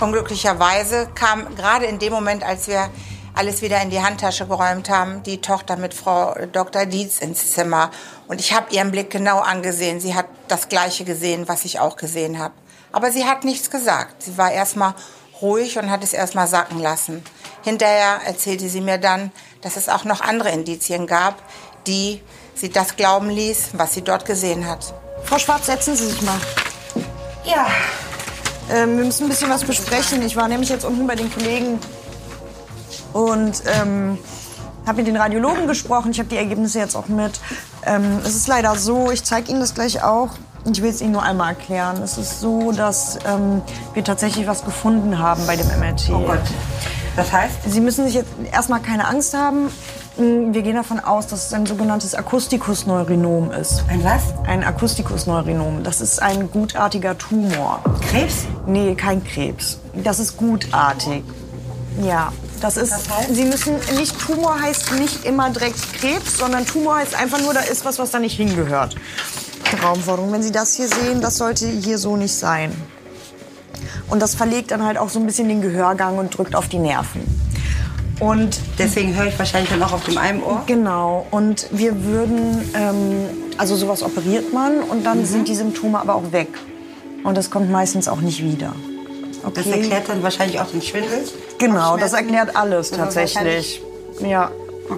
[0.00, 2.88] Unglücklicherweise kam gerade in dem Moment, als wir
[3.34, 6.86] alles wieder in die Handtasche geräumt haben, die Tochter mit Frau Dr.
[6.86, 7.90] Dietz ins Zimmer.
[8.26, 10.00] Und ich habe ihren Blick genau angesehen.
[10.00, 12.54] Sie hat das Gleiche gesehen, was ich auch gesehen habe.
[12.90, 14.22] Aber sie hat nichts gesagt.
[14.22, 14.94] Sie war erstmal
[15.42, 17.22] ruhig und hat es erstmal sacken lassen.
[17.68, 21.34] Hinterher erzählte sie mir dann, dass es auch noch andere Indizien gab,
[21.86, 22.22] die
[22.54, 24.94] sie das glauben ließ, was sie dort gesehen hat.
[25.24, 26.40] Frau Schwarz, setzen Sie sich mal.
[27.44, 27.66] Ja.
[28.70, 30.22] Ähm, wir müssen ein bisschen was besprechen.
[30.22, 31.78] Ich war nämlich jetzt unten bei den Kollegen
[33.12, 34.18] und ähm,
[34.86, 36.10] habe mit den Radiologen gesprochen.
[36.12, 37.38] Ich habe die Ergebnisse jetzt auch mit.
[37.84, 40.30] Ähm, es ist leider so, ich zeige Ihnen das gleich auch.
[40.64, 42.02] Ich will es Ihnen nur einmal erklären.
[42.02, 43.60] Es ist so, dass ähm,
[43.92, 46.08] wir tatsächlich was gefunden haben bei dem MRT.
[46.10, 46.40] Oh Gott.
[47.18, 47.56] Das heißt?
[47.66, 49.72] Sie müssen sich jetzt erstmal keine Angst haben.
[50.16, 53.82] Wir gehen davon aus, dass es ein sogenanntes Akustikusneurinom ist.
[53.88, 54.22] Ein was?
[54.46, 55.82] Ein Akustikusneurinom.
[55.82, 57.82] Das ist ein gutartiger Tumor.
[58.08, 58.46] Krebs?
[58.66, 59.80] Nee, kein Krebs.
[59.94, 61.24] Das ist gutartig.
[62.00, 62.94] Ja, das ist.
[63.32, 67.60] Sie müssen nicht Tumor heißt nicht immer direkt Krebs, sondern Tumor heißt einfach nur, da
[67.60, 68.94] ist was, was da nicht hingehört.
[69.82, 70.32] Raumforderung.
[70.32, 72.72] Wenn Sie das hier sehen, das sollte hier so nicht sein.
[74.10, 76.78] Und das verlegt dann halt auch so ein bisschen den Gehörgang und drückt auf die
[76.78, 77.22] Nerven.
[78.20, 80.62] Und deswegen höre ich wahrscheinlich dann auch auf dem einen Ohr.
[80.66, 81.26] Genau.
[81.30, 83.26] Und wir würden, ähm,
[83.58, 85.24] also sowas operiert man und dann Mhm.
[85.26, 86.48] sind die Symptome aber auch weg.
[87.22, 88.72] Und das kommt meistens auch nicht wieder.
[89.54, 91.20] Das erklärt dann wahrscheinlich auch den Schwindel.
[91.58, 93.80] Genau, das erklärt alles tatsächlich.
[94.20, 94.50] Ja,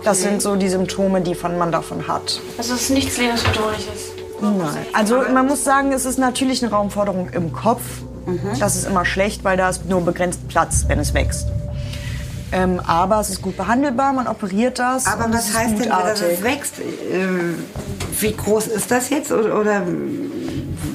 [0.05, 2.41] das sind so die Symptome, die von, man davon hat.
[2.57, 4.13] Also es ist nichts Lebensbedrohliches.
[4.41, 4.87] Nein.
[4.95, 7.83] Also man muss sagen, es ist natürlich eine Raumforderung im Kopf.
[8.33, 8.59] Mhm.
[8.59, 11.47] Das ist immer schlecht, weil da ist nur begrenzt Platz, wenn es wächst.
[12.53, 15.07] Ähm, aber es ist gut behandelbar, man operiert das.
[15.07, 16.75] Aber was heißt denn, dass es wächst?
[17.13, 17.59] Ähm,
[18.19, 19.31] Wie groß ist das jetzt?
[19.31, 19.83] Oder, oder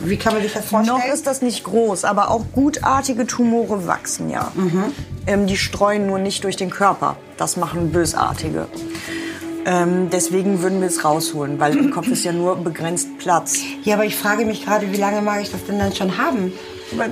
[0.04, 1.00] wie kann man sich das vorstellen?
[1.00, 4.52] Noch ist das nicht groß, aber auch gutartige Tumore wachsen ja.
[4.54, 4.84] Mhm.
[5.28, 7.16] Ähm, die streuen nur nicht durch den Körper.
[7.38, 8.68] Das machen bösartige.
[9.66, 13.58] Ähm, deswegen würden wir es rausholen, weil im Kopf ist ja nur begrenzt Platz.
[13.84, 16.54] Ja, aber ich frage mich gerade, wie lange mag ich das denn dann schon haben?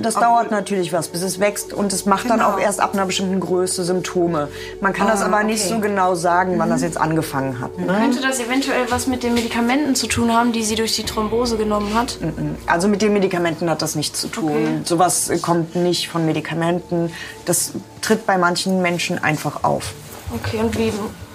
[0.02, 2.50] Das dauert natürlich was, bis es wächst und es macht dann Genau.
[2.52, 4.46] auch erst ab einer bestimmten Größe Symptome.
[4.80, 5.74] Man kann das Ah, aber nicht okay.
[5.74, 7.76] so genau sagen, wann das jetzt angefangen hat.
[7.76, 7.86] Ne?
[7.86, 11.56] Könnte das eventuell was mit den Medikamenten zu tun haben, die sie durch die Thrombose
[11.56, 12.18] genommen hat?
[12.66, 14.50] Also mit den Medikamenten hat das nichts zu tun.
[14.52, 14.68] Okay.
[14.84, 17.10] Sowas kommt nicht von Medikamenten.
[17.44, 19.92] Das tritt bei manchen Menschen einfach auf.
[20.32, 20.92] Okay, und wie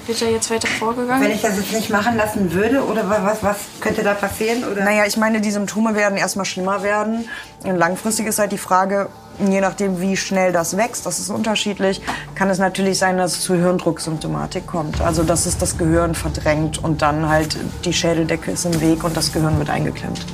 [0.10, 1.24] wird er jetzt weiter vorgegangen?
[1.24, 4.66] Wenn ich das jetzt nicht machen lassen würde, oder wa- was, was könnte da passieren?
[4.66, 4.84] Oder?
[4.84, 7.30] Naja, ich meine, die Symptome werden erstmal schlimmer werden.
[7.64, 9.07] Und langfristig ist halt die Frage,
[9.47, 12.01] je nachdem, wie schnell das wächst, das ist unterschiedlich,
[12.36, 14.99] kann es natürlich sein, dass es zu Hirndrucksymptomatik kommt.
[14.99, 17.55] Also, dass es das Gehirn verdrängt und dann halt
[17.86, 20.26] die Schädeldecke ist im Weg und das Gehirn wird eingeklemmt.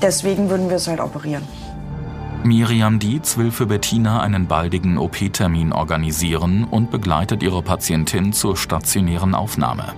[0.00, 1.46] Deswegen würden wir es halt operieren.
[2.48, 9.34] Miriam Dietz will für Bettina einen baldigen OP-Termin organisieren und begleitet ihre Patientin zur stationären
[9.34, 9.92] Aufnahme.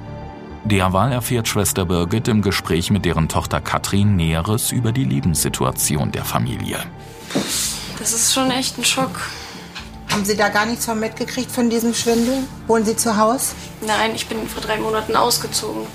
[0.64, 6.24] Derweil erfährt Schwester Birgit im Gespräch mit deren Tochter Katrin Näheres über die Lebenssituation der
[6.24, 6.78] Familie.
[8.00, 9.20] Das ist schon echt ein Schock.
[10.10, 12.38] Haben Sie da gar nichts von mitgekriegt von diesem Schwindel?
[12.66, 13.52] Wohnen Sie zu Hause?
[13.86, 15.86] Nein, ich bin vor drei Monaten ausgezogen.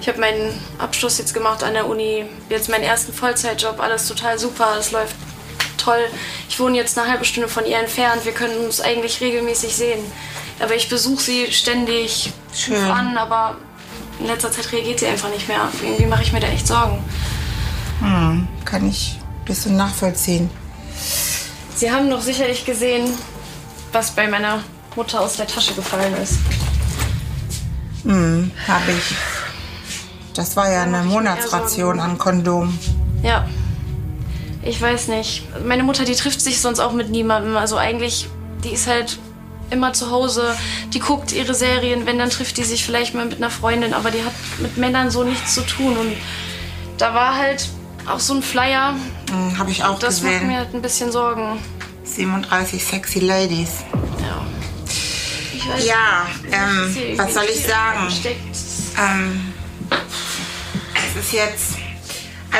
[0.00, 4.38] Ich habe meinen Abschluss jetzt gemacht an der Uni, jetzt meinen ersten Vollzeitjob, alles total
[4.38, 5.16] super, es läuft
[5.86, 6.08] toll.
[6.48, 10.00] Ich wohne jetzt eine halbe Stunde von ihr entfernt, wir können uns eigentlich regelmäßig sehen.
[10.60, 12.90] Aber ich besuche sie ständig Schön.
[12.90, 13.56] an, aber
[14.18, 15.68] in letzter Zeit reagiert sie einfach nicht mehr.
[15.82, 17.04] Irgendwie mache ich mir da echt Sorgen.
[18.00, 20.50] Hm, kann ich ein bisschen nachvollziehen.
[21.74, 23.12] Sie haben doch sicherlich gesehen,
[23.92, 24.62] was bei meiner
[24.94, 26.38] Mutter aus der Tasche gefallen ist.
[28.04, 29.14] Hm, habe ich.
[30.34, 32.78] Das war ja eine Monatsration an Kondom.
[33.22, 33.46] Ja.
[34.66, 35.42] Ich weiß nicht.
[35.64, 37.56] Meine Mutter, die trifft sich sonst auch mit niemandem.
[37.56, 38.28] Also eigentlich,
[38.64, 39.18] die ist halt
[39.70, 40.56] immer zu Hause.
[40.92, 42.04] Die guckt ihre Serien.
[42.06, 43.94] Wenn, dann trifft die sich vielleicht mal mit einer Freundin.
[43.94, 45.96] Aber die hat mit Männern so nichts zu tun.
[45.96, 46.12] Und
[46.98, 47.68] da war halt
[48.06, 48.94] auch so ein Flyer.
[49.30, 50.48] Hm, habe ich auch Das macht gesehen.
[50.48, 51.58] mir halt ein bisschen Sorgen.
[52.04, 53.84] 37 sexy Ladies.
[54.20, 54.46] Ja.
[55.54, 58.08] Ich weiß Ja, ähm, was soll ich sagen?
[58.98, 59.52] Ähm,
[61.16, 61.85] es ist jetzt.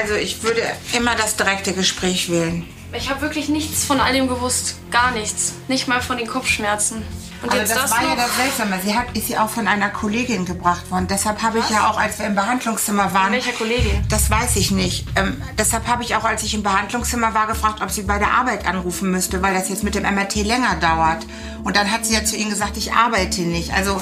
[0.00, 2.66] Also, ich würde immer das direkte Gespräch wählen.
[2.92, 4.76] Ich habe wirklich nichts von all dem gewusst.
[4.90, 5.54] Gar nichts.
[5.68, 7.02] Nicht mal von den Kopfschmerzen.
[7.42, 8.16] Und Aber jetzt das, das, war ja noch?
[8.16, 8.80] das Seltsame.
[8.82, 11.06] Sie hat, ist ja auch von einer Kollegin gebracht worden.
[11.08, 13.24] Deshalb habe ich ja auch, als wir im Behandlungszimmer waren.
[13.24, 14.04] Von welcher Kollegin?
[14.08, 15.06] Das weiß ich nicht.
[15.16, 18.32] Ähm, deshalb habe ich auch, als ich im Behandlungszimmer war, gefragt, ob sie bei der
[18.32, 21.26] Arbeit anrufen müsste, weil das jetzt mit dem MRT länger dauert.
[21.62, 23.72] Und dann hat sie ja zu ihnen gesagt, ich arbeite nicht.
[23.74, 24.00] Also,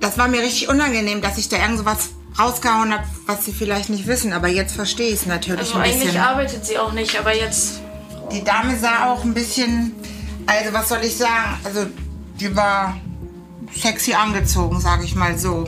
[0.00, 3.52] das war mir richtig unangenehm, dass ich da irgend so was rausgehauen habe, was Sie
[3.52, 4.32] vielleicht nicht wissen.
[4.32, 6.20] Aber jetzt verstehe ich es natürlich Also ein eigentlich bisschen.
[6.20, 7.80] arbeitet sie auch nicht, aber jetzt.
[8.32, 9.92] Die Dame sah auch ein bisschen,
[10.46, 11.86] also was soll ich sagen, also
[12.38, 12.96] die war
[13.74, 15.64] sexy angezogen, sage ich mal so.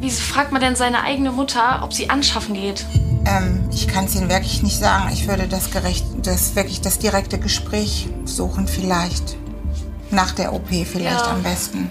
[0.00, 2.84] Wieso fragt man denn seine eigene Mutter, ob sie anschaffen geht?
[3.24, 5.10] Ähm, ich kann es Ihnen wirklich nicht sagen.
[5.12, 9.36] Ich würde das, gerecht, das wirklich das direkte Gespräch suchen vielleicht.
[10.10, 11.30] Nach der OP vielleicht Ja.
[11.32, 11.90] am besten.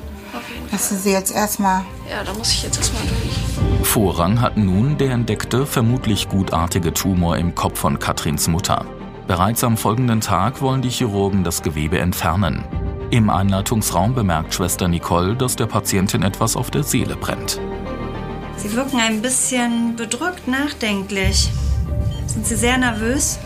[0.72, 3.88] Lassen Sie jetzt erstmal Ja, da muss ich jetzt erstmal durch.
[3.88, 8.86] Vorrang hat nun der entdeckte, vermutlich gutartige Tumor im Kopf von Katrins Mutter.
[9.28, 12.64] Bereits am folgenden Tag wollen die Chirurgen das Gewebe entfernen.
[13.12, 17.60] Im Einleitungsraum bemerkt Schwester Nicole, dass der Patientin etwas auf der Seele brennt.
[18.58, 21.50] Sie wirken ein bisschen bedrückt, nachdenklich.
[22.28, 23.40] Sind Sie sehr nervös?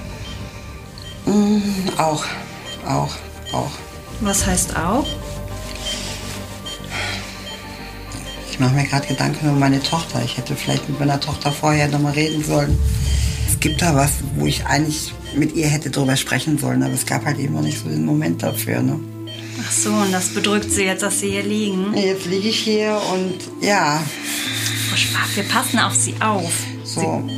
[1.26, 1.62] Mm,
[1.98, 2.24] auch,
[2.88, 3.16] auch,
[3.52, 3.72] auch.
[4.22, 5.08] Was heißt auch?
[8.56, 10.22] Ich mache mir gerade Gedanken über meine Tochter.
[10.24, 12.80] Ich hätte vielleicht mit meiner Tochter vorher noch mal reden sollen.
[13.50, 17.06] Es gibt da was, wo ich eigentlich mit ihr hätte drüber sprechen sollen, aber es
[17.06, 18.82] gab halt eben noch nicht so den Moment dafür.
[18.82, 18.98] Ne?
[19.62, 21.94] Ach so, und das bedrückt Sie jetzt, dass Sie hier liegen?
[21.98, 24.02] Jetzt liege ich hier und ja.
[24.90, 26.54] Frau Schwab, wir passen auf Sie auf.
[26.86, 27.30] So.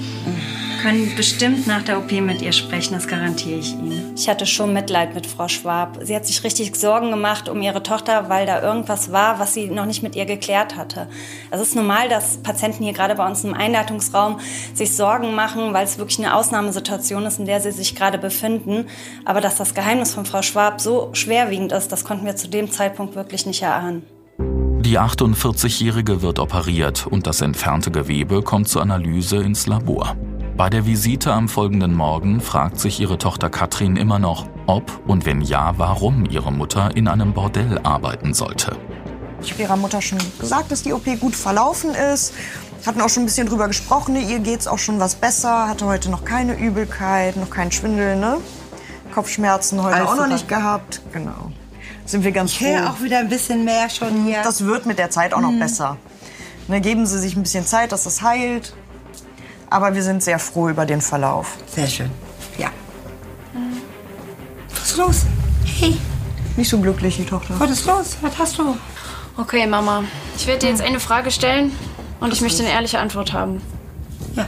[0.77, 4.13] Sie können bestimmt nach der OP mit ihr sprechen, das garantiere ich Ihnen.
[4.15, 5.97] Ich hatte schon Mitleid mit Frau Schwab.
[6.03, 9.69] Sie hat sich richtig Sorgen gemacht um ihre Tochter, weil da irgendwas war, was sie
[9.69, 11.07] noch nicht mit ihr geklärt hatte.
[11.49, 14.39] Es ist normal, dass Patienten hier gerade bei uns im Einleitungsraum
[14.75, 18.85] sich Sorgen machen, weil es wirklich eine Ausnahmesituation ist, in der sie sich gerade befinden.
[19.25, 22.69] Aber dass das Geheimnis von Frau Schwab so schwerwiegend ist, das konnten wir zu dem
[22.69, 24.03] Zeitpunkt wirklich nicht erahnen.
[24.37, 30.15] Die 48-Jährige wird operiert und das entfernte Gewebe kommt zur Analyse ins Labor.
[30.57, 35.25] Bei der Visite am folgenden Morgen fragt sich ihre Tochter Katrin immer noch, ob und
[35.25, 38.75] wenn ja, warum ihre Mutter in einem Bordell arbeiten sollte.
[39.41, 42.33] Ich habe ihrer Mutter schon gesagt, dass die OP gut verlaufen ist.
[42.87, 44.15] Hatten auch schon ein bisschen drüber gesprochen.
[44.15, 45.67] Ihr geht's auch schon was besser.
[45.67, 48.37] Hatte heute noch keine Übelkeit, noch keinen Schwindel, ne?
[49.13, 51.01] Kopfschmerzen heute Alles auch noch nicht gehabt.
[51.13, 51.51] Genau.
[52.05, 52.89] Sind wir ganz Ich höre froh.
[52.89, 54.41] auch wieder ein bisschen mehr schon hier.
[54.41, 55.59] Das wird mit der Zeit auch noch Mhm.
[55.59, 55.97] besser.
[56.67, 58.73] Ne, geben Sie sich ein bisschen Zeit, dass das heilt.
[59.69, 61.57] Aber wir sind sehr froh über den Verlauf.
[61.67, 62.09] Sehr schön.
[62.57, 62.69] Ja.
[64.69, 65.25] Was ist los?
[65.65, 65.97] Hey.
[66.55, 67.59] Nicht so glücklich, die Tochter.
[67.59, 68.17] Was ist los?
[68.21, 68.77] Was hast du?
[69.37, 70.03] Okay, Mama.
[70.35, 71.71] Ich werde dir jetzt eine Frage stellen
[72.19, 73.61] und ich möchte eine ehrliche Antwort haben.
[74.35, 74.47] Ja.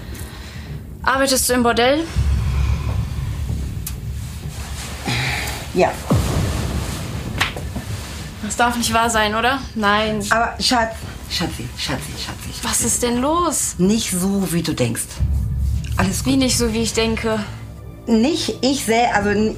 [1.03, 2.03] Arbeitest du im Bordell?
[5.73, 5.91] Ja.
[8.43, 9.59] Das darf nicht wahr sein, oder?
[9.75, 10.25] Nein.
[10.31, 10.95] Aber Schatz,
[11.29, 12.48] Schatzi, Schatzi, Schatzi.
[12.63, 13.75] Was ist denn los?
[13.77, 15.03] Nicht so, wie du denkst.
[15.97, 17.39] Alles Wie nicht so, wie ich denke?
[18.07, 19.55] Nicht ich selber, also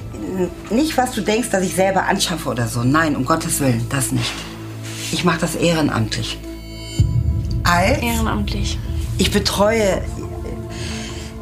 [0.70, 2.82] nicht, was du denkst, dass ich selber anschaffe oder so.
[2.82, 4.32] Nein, um Gottes Willen, das nicht.
[5.12, 6.38] Ich mache das ehrenamtlich.
[7.64, 8.02] Als?
[8.02, 8.78] Ehrenamtlich.
[9.18, 10.02] Ich betreue.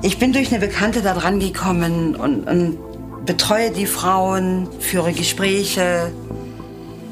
[0.02, 2.78] Ich bin durch eine Bekannte da dran gekommen und, und
[3.26, 6.12] betreue die Frauen, führe Gespräche,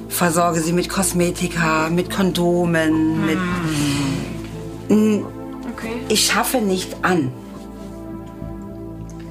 [0.09, 3.39] versorge sie mit Kosmetika, mit Kondomen, mit.
[4.89, 5.93] Okay.
[6.09, 7.33] Ich schaffe nicht an.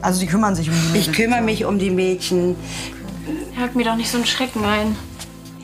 [0.01, 2.55] Also Sie kümmern sich um die Ich kümmere mich um die Mädchen.
[3.60, 4.95] Jagt mir doch nicht so einen Schrecken ein.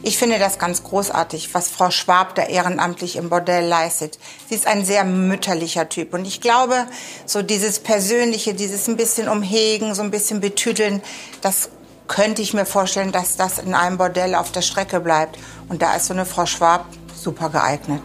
[0.05, 4.19] Ich finde das ganz großartig, was Frau Schwab da ehrenamtlich im Bordell leistet.
[4.49, 6.13] Sie ist ein sehr mütterlicher Typ.
[6.13, 6.87] Und ich glaube,
[7.25, 11.01] so dieses Persönliche, dieses ein bisschen umhegen, so ein bisschen betüdeln,
[11.39, 11.69] das
[12.09, 15.39] könnte ich mir vorstellen, dass das in einem Bordell auf der Strecke bleibt.
[15.69, 16.85] Und da ist so eine Frau Schwab
[17.15, 18.01] super geeignet.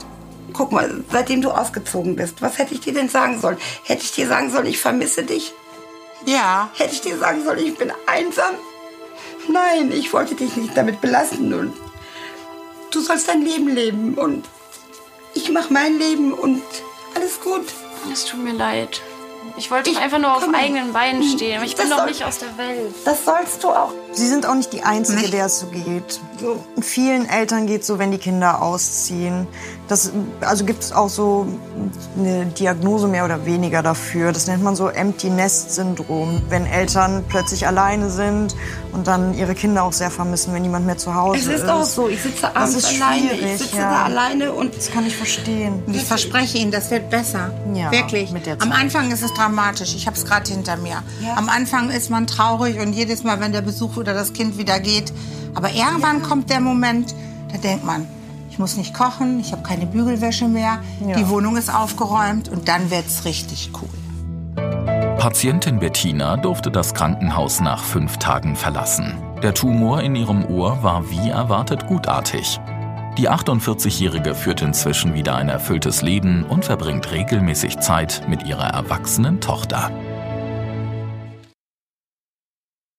[0.53, 3.59] Guck mal, seitdem du ausgezogen bist, was hätte ich dir denn sagen sollen?
[3.85, 5.53] Hätte ich dir sagen sollen, ich vermisse dich?
[6.27, 6.71] Ja.
[6.77, 8.55] Hätte ich dir sagen sollen, ich bin einsam?
[9.49, 11.73] Nein, ich wollte dich nicht damit belasten und
[12.91, 14.45] du sollst dein Leben leben und
[15.35, 16.63] ich mache mein Leben und
[17.15, 17.67] alles gut.
[18.13, 19.01] Es tut mir leid.
[19.57, 21.57] Ich wollte doch einfach nur auf komm eigenen Beinen stehen.
[21.57, 22.95] Aber ich bin doch soll- nicht aus der Welt.
[23.05, 23.93] Das sollst du auch.
[24.13, 26.21] Sie sind auch nicht die Einzige, der es so geht.
[26.81, 29.47] Vielen Eltern geht so, wenn die Kinder ausziehen.
[29.89, 31.47] Das, also gibt es auch so
[32.19, 34.33] eine Diagnose mehr oder weniger dafür.
[34.33, 38.55] Das nennt man so Empty Nest Syndrom, wenn Eltern plötzlich alleine sind
[38.93, 41.63] und dann ihre Kinder auch sehr vermissen, wenn niemand mehr zu Hause Es ist.
[41.63, 43.91] ist auch so, ich sitze abends ist alleine, ich sitze ja.
[43.91, 45.83] da alleine und Das kann ich verstehen.
[45.93, 47.51] Ich verspreche Ihnen, das wird besser.
[47.75, 48.31] Ja, Wirklich.
[48.31, 48.73] mit der Am.
[48.73, 49.95] Anfang ist es dramatisch.
[49.95, 51.03] Ich habe es gerade hinter mir.
[51.37, 54.81] Am Anfang ist man traurig und jedes Mal, wenn der Besuch oder das Kind wieder
[54.81, 55.13] geht.
[55.55, 57.15] Aber irgendwann kommt der Moment,
[57.53, 58.07] da denkt man,
[58.51, 61.17] ich muss nicht kochen, ich habe keine Bügelwäsche mehr, Ja.
[61.17, 63.89] die Wohnung ist aufgeräumt und dann wird's richtig cool.
[65.19, 69.15] Patientin Bettina durfte das Krankenhaus nach fünf Tagen verlassen.
[69.43, 72.61] Der Tumor in ihrem Ohr war wie erwartet gutartig.
[73.19, 79.41] Die 48-Jährige führt inzwischen wieder ein erfülltes Leben und verbringt regelmäßig Zeit mit ihrer erwachsenen
[79.41, 79.91] Tochter.